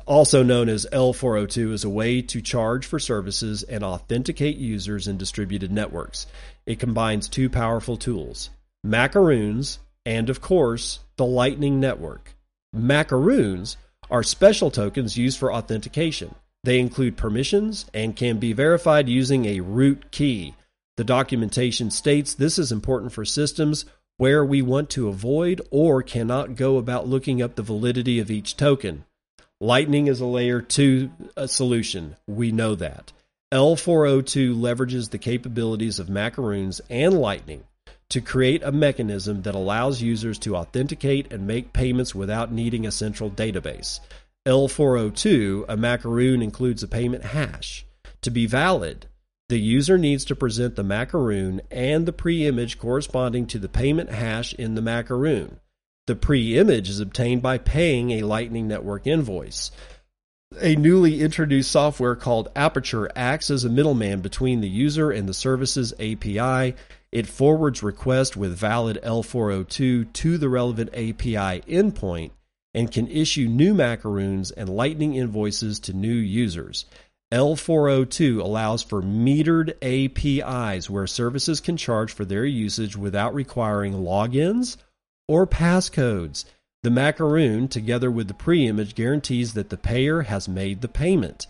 [0.07, 5.19] also known as L402, is a way to charge for services and authenticate users in
[5.19, 6.27] distributed networks.
[6.67, 8.51] It combines two powerful tools
[8.85, 12.35] macaroons, and of course, the Lightning Network.
[12.73, 13.77] Macaroons
[14.11, 16.35] are special tokens used for authentication.
[16.65, 20.55] They include permissions and can be verified using a root key.
[20.97, 23.85] The documentation states this is important for systems
[24.17, 28.57] where we want to avoid or cannot go about looking up the validity of each
[28.57, 29.05] token.
[29.61, 32.17] Lightning is a layer 2 uh, solution.
[32.27, 33.13] We know that.
[33.53, 37.65] L402 leverages the capabilities of macaroons and Lightning
[38.11, 42.93] to create a mechanism that allows users to authenticate and make payments without needing a
[42.93, 44.01] central database.
[44.47, 47.85] L402, a macaroon, includes a payment hash.
[48.23, 49.07] To be valid,
[49.49, 54.55] the user needs to present the macaroon and the pre-image corresponding to the payment hash
[54.55, 55.61] in the macaroon.
[56.07, 59.71] The pre-image is obtained by paying a Lightning Network invoice.
[60.61, 65.35] a newly introduced software called Aperture acts as a middleman between the user and the
[65.35, 66.75] service's API.
[67.11, 72.33] It forwards requests with valid L402 to the relevant API endpoint
[72.75, 76.85] and can issue new macaroons and lightning invoices to new users.
[77.33, 84.77] L402 allows for metered APIs where services can charge for their usage without requiring logins
[85.27, 86.45] or passcodes.
[86.83, 91.47] The macaroon, together with the preimage, guarantees that the payer has made the payment.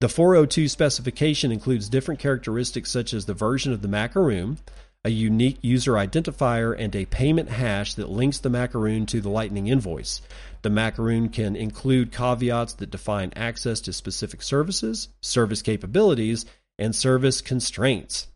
[0.00, 4.58] The 402 specification includes different characteristics such as the version of the macaroon,
[5.04, 9.66] a unique user identifier, and a payment hash that links the macaroon to the Lightning
[9.66, 10.20] invoice.
[10.62, 16.44] The macaroon can include caveats that define access to specific services, service capabilities,
[16.78, 18.28] and service constraints.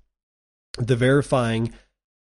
[0.79, 1.73] The verifying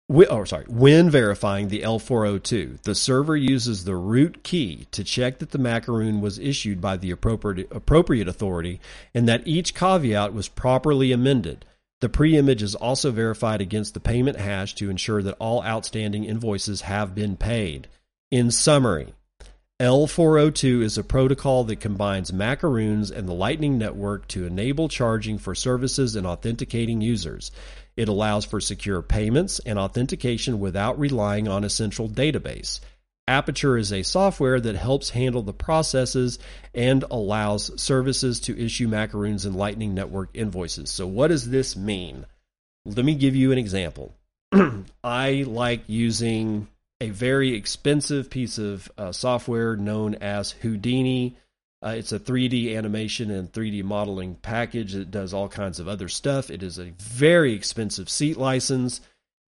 [0.08, 0.66] Oh, sorry.
[0.68, 6.20] When verifying the L402, the server uses the root key to check that the macaroon
[6.20, 8.80] was issued by the appropriate, appropriate authority
[9.12, 11.64] and that each caveat was properly amended.
[12.00, 16.82] The preimage is also verified against the payment hash to ensure that all outstanding invoices
[16.82, 17.88] have been paid.
[18.30, 19.14] In summary,
[19.80, 25.54] L402 is a protocol that combines macaroons and the Lightning Network to enable charging for
[25.54, 27.50] services and authenticating users.
[27.96, 32.80] It allows for secure payments and authentication without relying on a central database.
[33.28, 36.38] Aperture is a software that helps handle the processes
[36.72, 40.90] and allows services to issue macaroons and Lightning Network invoices.
[40.90, 42.26] So, what does this mean?
[42.84, 44.14] Let me give you an example.
[45.04, 46.68] I like using
[47.00, 51.36] a very expensive piece of uh, software known as Houdini.
[51.84, 54.92] Uh, it's a 3D animation and 3D modeling package.
[54.92, 56.48] that does all kinds of other stuff.
[56.48, 59.00] It is a very expensive seat license,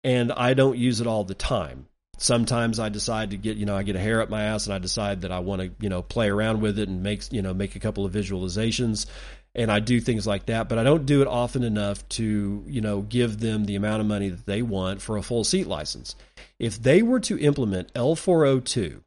[0.03, 1.87] and I don't use it all the time.
[2.19, 4.75] Sometimes I decide to get, you know, I get a hair up my ass and
[4.75, 7.43] I decide that I want to, you know, play around with it and make, you
[7.43, 9.07] know, make a couple of visualizations
[9.55, 12.81] and I do things like that, but I don't do it often enough to, you
[12.81, 16.15] know, give them the amount of money that they want for a full seat license.
[16.59, 19.01] If they were to implement L402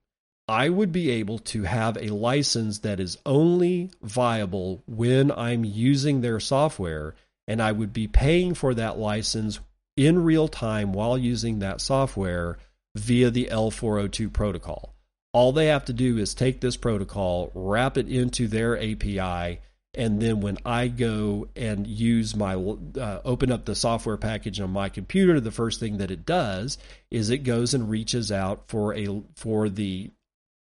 [0.52, 6.20] I would be able to have a license that is only viable when I'm using
[6.20, 7.16] their software,
[7.48, 9.62] and I would be paying for that license
[9.96, 12.58] in real time while using that software
[12.96, 14.96] via the L402 protocol.
[15.34, 19.62] All they have to do is take this protocol, wrap it into their API,
[19.94, 24.72] and then when I go and use my uh, open up the software package on
[24.72, 26.78] my computer, the first thing that it does
[27.10, 30.12] is it goes and reaches out for a for the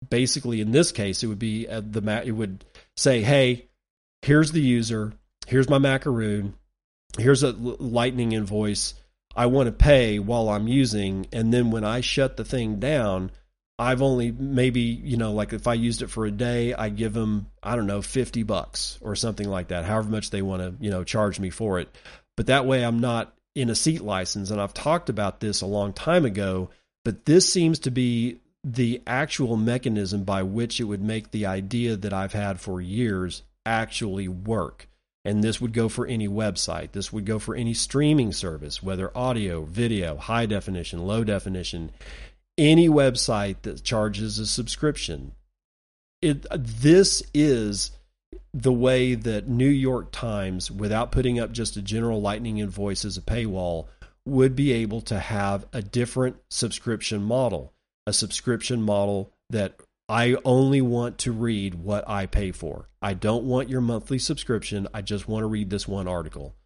[0.09, 2.65] basically in this case it would be uh, the it would
[2.97, 3.67] say hey
[4.23, 5.13] here's the user
[5.47, 6.55] here's my macaroon
[7.19, 8.95] here's a lightning invoice
[9.41, 13.31] i want to pay while i'm using and then when i shut the thing down
[13.79, 17.13] i've only maybe you know like if i used it for a day i give
[17.13, 20.85] them i don't know 50 bucks or something like that however much they want to
[20.85, 21.89] you know charge me for it
[22.37, 25.67] but that way i'm not in a seat license and i've talked about this a
[25.67, 26.71] long time ago
[27.05, 31.97] but this seems to be the actual mechanism by which it would make the idea
[31.97, 34.89] that I've had for years actually work.
[35.25, 36.93] And this would go for any website.
[36.93, 41.91] This would go for any streaming service, whether audio, video, high definition, low definition,
[42.57, 45.33] any website that charges a subscription.
[46.23, 47.93] It, this is
[48.55, 53.17] the way that New York Times, without putting up just a general lightning invoice as
[53.17, 53.87] a paywall,
[54.27, 57.73] would be able to have a different subscription model
[58.07, 59.75] a subscription model that
[60.11, 62.89] I only want to read what I pay for.
[63.01, 64.89] I don't want your monthly subscription.
[64.93, 66.57] I just want to read this one article.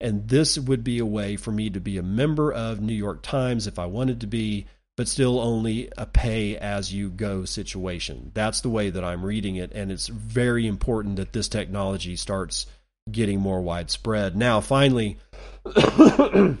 [0.00, 3.22] And this would be a way for me to be a member of New York
[3.22, 4.64] Times if I wanted to be,
[4.96, 8.30] but still only a pay as you go situation.
[8.32, 9.72] That's the way that I'm reading it.
[9.74, 12.64] And it's very important that this technology starts
[13.10, 14.38] getting more widespread.
[14.38, 15.18] Now, finally,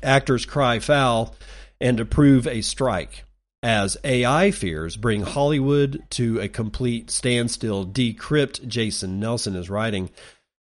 [0.00, 1.34] actors cry foul
[1.80, 3.24] and approve a strike
[3.62, 7.86] as AI fears bring Hollywood to a complete standstill.
[7.86, 10.10] Decrypt, Jason Nelson is writing.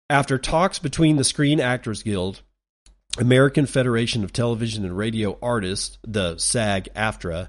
[0.09, 2.43] After talks between the Screen Actors Guild,
[3.19, 7.49] American Federation of Television and Radio Artists, the SAG AFTRA,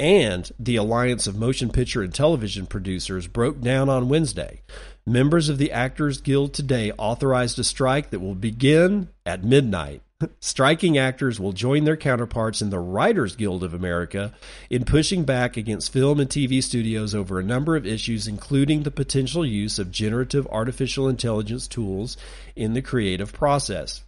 [0.00, 4.62] and the Alliance of Motion Picture and Television Producers broke down on Wednesday.
[5.06, 10.02] Members of the Actors Guild today authorized a strike that will begin at midnight.
[10.40, 14.32] Striking actors will join their counterparts in the Writers Guild of America
[14.68, 18.90] in pushing back against film and TV studios over a number of issues, including the
[18.90, 22.16] potential use of generative artificial intelligence tools
[22.54, 24.02] in the creative process.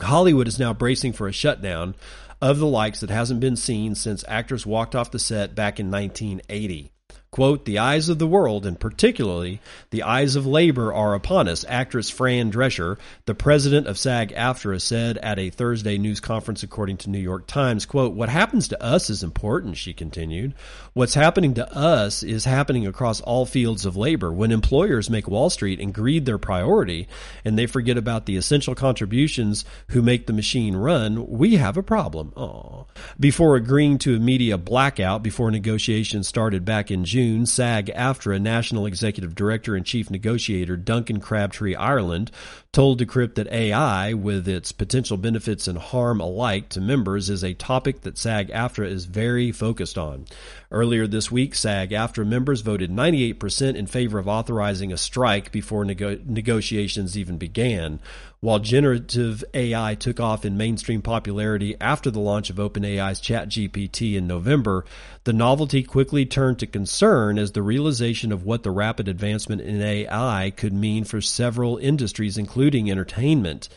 [0.00, 1.94] Hollywood is now bracing for a shutdown
[2.40, 5.90] of the likes that hasn't been seen since actors walked off the set back in
[5.90, 6.92] 1980.
[7.38, 9.60] Quote, the eyes of the world, and particularly
[9.90, 14.80] the eyes of labor, are upon us, actress Fran Drescher, the president of SAG AFTRA,
[14.80, 17.86] said at a Thursday news conference, according to New York Times.
[17.86, 20.52] Quote, what happens to us is important, she continued.
[20.94, 24.32] What's happening to us is happening across all fields of labor.
[24.32, 27.06] When employers make Wall Street and greed their priority,
[27.44, 31.84] and they forget about the essential contributions who make the machine run, we have a
[31.84, 32.32] problem.
[32.36, 32.86] Aww.
[33.20, 38.86] Before agreeing to a media blackout before negotiations started back in June, SAG AFTRA National
[38.86, 42.30] Executive Director and Chief Negotiator Duncan Crabtree Ireland
[42.72, 47.54] told Decrypt that AI, with its potential benefits and harm alike to members, is a
[47.54, 50.26] topic that SAG AFTRA is very focused on.
[50.70, 55.86] Earlier this week, SAG AFTRA members voted 98% in favor of authorizing a strike before
[55.86, 58.00] nego- negotiations even began.
[58.40, 64.28] While generative AI took off in mainstream popularity after the launch of OpenAI's ChatGPT in
[64.28, 64.84] November,
[65.24, 69.82] the novelty quickly turned to concern as the realization of what the rapid advancement in
[69.82, 72.57] AI could mean for several industries, including
[72.90, 73.68] entertainment.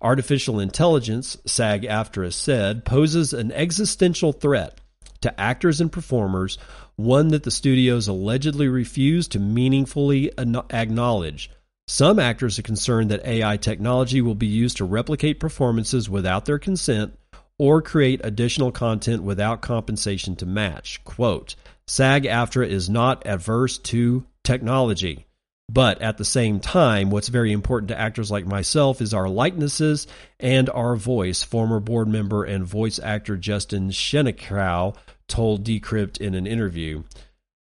[0.00, 4.78] Artificial intelligence, SAG AFTRA said, poses an existential threat
[5.22, 6.58] to actors and performers,
[6.96, 11.50] one that the studios allegedly refuse to meaningfully acknowledge.
[11.88, 16.58] Some actors are concerned that AI technology will be used to replicate performances without their
[16.58, 17.16] consent
[17.58, 21.02] or create additional content without compensation to match.
[21.04, 21.54] Quote,
[21.86, 25.25] SAG AFTRA is not adverse to technology.
[25.68, 30.06] But at the same time, what's very important to actors like myself is our likenesses
[30.38, 34.94] and our voice, former board member and voice actor Justin Shenkarow
[35.28, 37.02] told Decrypt in an interview.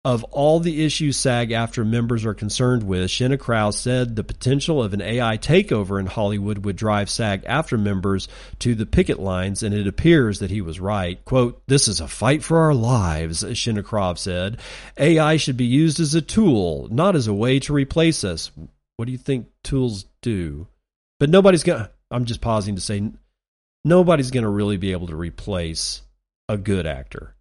[0.08, 4.94] Of all the issues SAG AFTRA members are concerned with, Shenkarow said the potential of
[4.94, 8.26] an AI takeover in Hollywood would drive SAG AFTRA members
[8.60, 11.22] to the picket lines, and it appears that he was right.
[11.26, 14.60] Quote, This is a fight for our lives, Shenkarow said.
[14.96, 18.50] AI should be used as a tool, not as a way to replace us.
[18.96, 20.68] What do you think tools do?
[21.20, 23.12] But nobody's going to, I'm just pausing to say,
[23.84, 26.00] nobody's going to really be able to replace
[26.48, 27.34] a good actor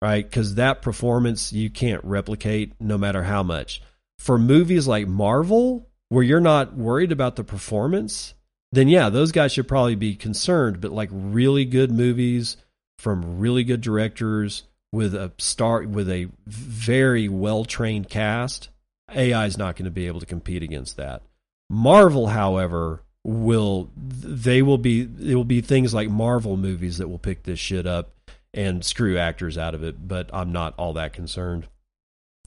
[0.00, 0.24] right?
[0.24, 3.82] Because that performance you can't replicate no matter how much.
[4.18, 8.34] For movies like Marvel, where you're not worried about the performance,
[8.72, 10.80] then yeah, those guys should probably be concerned.
[10.80, 12.56] But like really good movies
[12.98, 18.70] from really good directors with a star with a very well trained cast,
[19.14, 21.22] AI is not going to be able to compete against that.
[21.70, 27.18] Marvel, however, will they will be it will be things like Marvel movies that will
[27.18, 28.10] pick this shit up
[28.54, 31.66] and screw actors out of it, but I'm not all that concerned.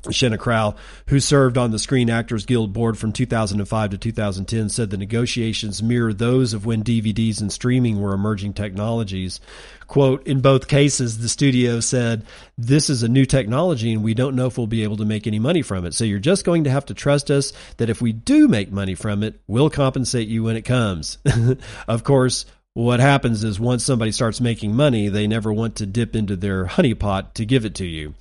[0.10, 0.76] Shenkarow,
[1.08, 5.84] who served on the Screen Actors Guild board from 2005 to 2010, said the negotiations
[5.84, 9.40] mirror those of when DVDs and streaming were emerging technologies.
[9.88, 12.26] Quote, in both cases, the studio said,
[12.58, 15.28] this is a new technology and we don't know if we'll be able to make
[15.28, 15.94] any money from it.
[15.94, 18.96] So you're just going to have to trust us that if we do make money
[18.96, 21.18] from it, we'll compensate you when it comes.
[21.88, 26.16] of course, what happens is once somebody starts making money, they never want to dip
[26.16, 28.14] into their honeypot to give it to you.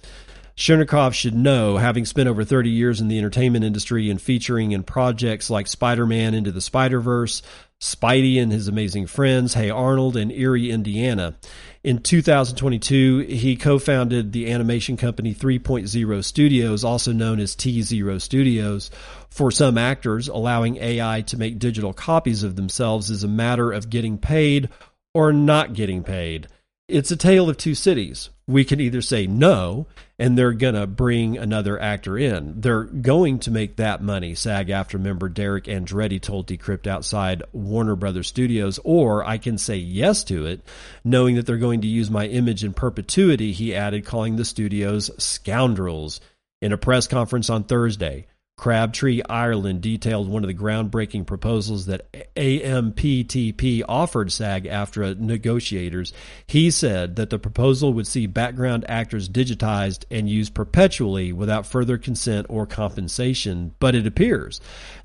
[0.57, 4.83] Chernikov should know, having spent over 30 years in the entertainment industry and featuring in
[4.83, 7.41] projects like Spider Man Into the Spider Verse,
[7.81, 11.37] Spidey and His Amazing Friends, Hey Arnold, and Eerie, Indiana.
[11.83, 18.19] In 2022, he co founded the animation company 3.0 Studios, also known as T Zero
[18.19, 18.91] Studios.
[19.31, 23.89] For some actors, allowing AI to make digital copies of themselves is a matter of
[23.89, 24.69] getting paid
[25.15, 26.49] or not getting paid.
[26.91, 29.87] It's a tale of two cities we can either say no
[30.19, 32.61] and they're going to bring another actor in.
[32.61, 37.97] They're going to make that money, SAG AFTRA member Derek Andretti told Decrypt outside Warner
[37.97, 40.61] Brothers Studios, or I can say yes to it,
[41.05, 45.11] knowing that they're going to use my image in perpetuity, he added, calling the studios
[45.23, 46.21] scoundrels.
[46.61, 48.27] In a press conference on Thursday,
[48.61, 56.13] Crabtree Ireland detailed one of the groundbreaking proposals that AMPTP offered SAG AFTRA negotiators.
[56.47, 61.97] He said that the proposal would see background actors digitized and used perpetually without further
[61.97, 64.61] consent or compensation, but it appears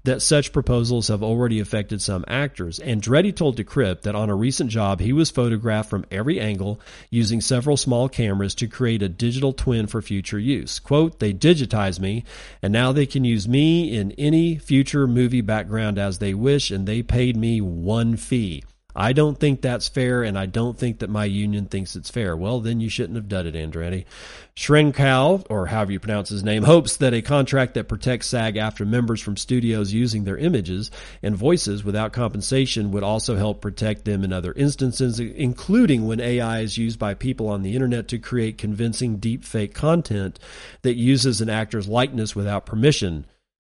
[0.06, 2.80] that such proposals have already affected some actors.
[2.80, 6.80] Andretti told Decrypt that on a recent job, he was photographed from every angle
[7.10, 10.80] using several small cameras to create a digital twin for future use.
[10.80, 12.24] Quote, they digitized me,
[12.62, 16.88] and now they can use me in any future movie background as they wish, and
[16.88, 18.64] they paid me one fee.
[18.96, 22.38] I don't think that's fair, and I don't think that my union thinks it's fair.
[22.38, 24.06] Well, then you shouldn't have done it, Andretti.
[24.56, 28.88] Shrenkal, or however you pronounce his name, hopes that a contract that protects SAG AFTRA
[28.88, 30.92] members from studios using their images
[31.22, 36.62] and voices without compensation would also help protect them in other instances, including when AI
[36.62, 40.40] is used by people on the internet to create convincing deepfake content
[40.84, 43.26] that uses an actor's likeness without permission.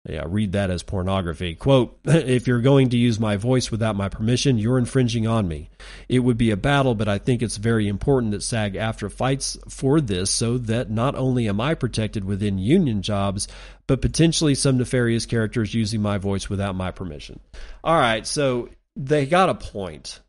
[0.08, 1.54] Yeah, read that as pornography.
[1.54, 5.68] Quote, if you're going to use my voice without my permission, you're infringing on me.
[6.08, 9.58] It would be a battle, but I think it's very important that SAG AFTRA fights
[9.68, 13.48] for this so that not only am I protected within union jobs,
[13.86, 17.40] but potentially some nefarious characters using my voice without my permission.
[17.82, 20.20] All right, so they got a point.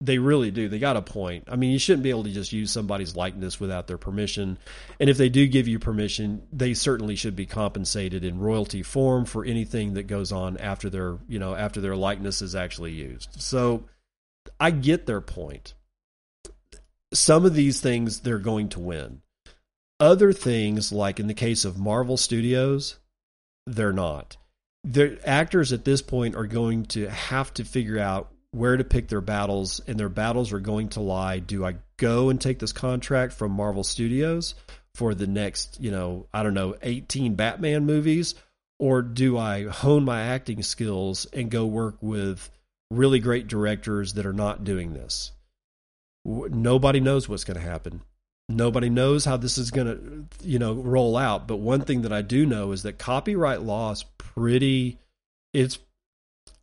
[0.00, 0.68] They really do.
[0.68, 1.48] They got a point.
[1.48, 4.56] I mean, you shouldn't be able to just use somebody's likeness without their permission.
[5.00, 9.24] And if they do give you permission, they certainly should be compensated in royalty form
[9.24, 13.40] for anything that goes on after their, you know, after their likeness is actually used.
[13.42, 13.86] So
[14.60, 15.74] I get their point.
[17.12, 19.22] Some of these things they're going to win.
[19.98, 22.98] Other things, like in the case of Marvel Studios,
[23.66, 24.36] they're not.
[24.84, 29.08] The actors at this point are going to have to figure out where to pick
[29.08, 31.38] their battles, and their battles are going to lie.
[31.38, 34.54] Do I go and take this contract from Marvel Studios
[34.94, 38.34] for the next, you know, I don't know, 18 Batman movies?
[38.78, 42.48] Or do I hone my acting skills and go work with
[42.90, 45.32] really great directors that are not doing this?
[46.24, 48.02] Nobody knows what's going to happen.
[48.48, 51.46] Nobody knows how this is going to, you know, roll out.
[51.46, 54.98] But one thing that I do know is that copyright law is pretty.
[55.52, 55.78] It's,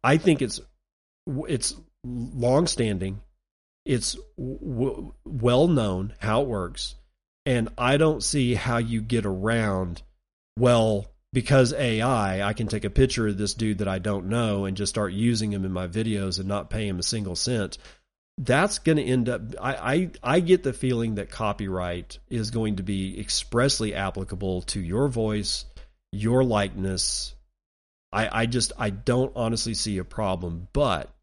[0.03, 0.61] I think it's
[1.27, 3.21] it's long standing.
[3.85, 6.95] It's w- well known how it works.
[7.45, 10.01] And I don't see how you get around,
[10.57, 14.65] well, because AI, I can take a picture of this dude that I don't know
[14.65, 17.77] and just start using him in my videos and not pay him a single cent.
[18.37, 19.41] That's going to end up.
[19.61, 24.81] I, I I get the feeling that copyright is going to be expressly applicable to
[24.81, 25.65] your voice,
[26.11, 27.35] your likeness.
[28.11, 31.14] I I just I don't honestly see a problem, but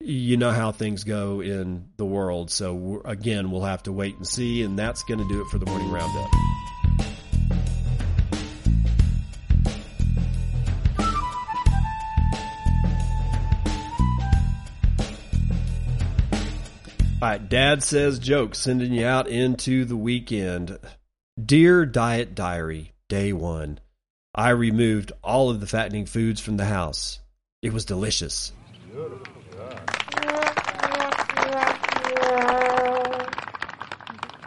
[0.00, 2.50] you know how things go in the world.
[2.50, 5.58] So again, we'll have to wait and see, and that's going to do it for
[5.58, 6.30] the morning roundup.
[17.20, 20.78] All right, Dad says jokes, sending you out into the weekend.
[21.44, 23.80] Dear Diet Diary, day one.
[24.32, 27.18] I removed all of the fattening foods from the house.
[27.60, 28.52] It was delicious.
[28.88, 29.37] Beautiful.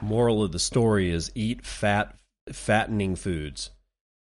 [0.02, 2.16] Moral of the story is eat fat,
[2.52, 3.72] fattening foods.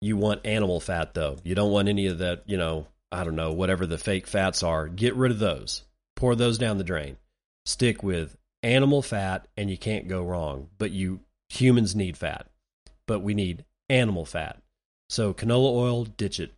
[0.02, 1.38] You want animal fat though.
[1.44, 4.64] You don't want any of that, you know, I don't know, whatever the fake fats
[4.64, 4.88] are.
[4.88, 5.84] Get rid of those.
[6.16, 7.18] Pour those down the drain.
[7.66, 10.70] Stick with animal fat and you can't go wrong.
[10.78, 12.48] But you humans need fat.
[13.08, 14.62] But we need animal fat.
[15.10, 16.54] So canola oil, ditch it.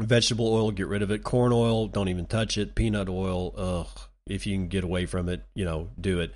[0.00, 1.22] Vegetable oil, get rid of it.
[1.22, 2.74] Corn oil, don't even touch it.
[2.74, 4.08] Peanut oil, ugh.
[4.26, 6.34] If you can get away from it, you know, do it.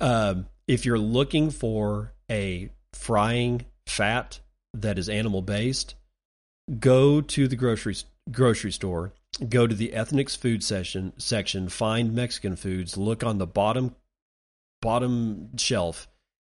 [0.00, 4.40] Um, if you're looking for a frying fat
[4.74, 5.94] that is animal based,
[6.78, 7.96] go to the grocery
[8.30, 9.12] grocery store,
[9.48, 13.94] go to the ethnics food section section, find Mexican foods, look on the bottom
[14.80, 16.08] bottom shelf,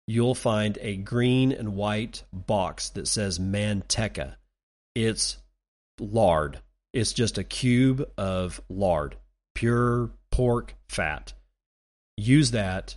[0.07, 4.37] you'll find a green and white box that says manteca.
[4.95, 5.39] It's
[5.99, 6.61] lard.
[6.93, 9.17] It's just a cube of lard,
[9.55, 11.33] pure pork fat.
[12.17, 12.97] Use that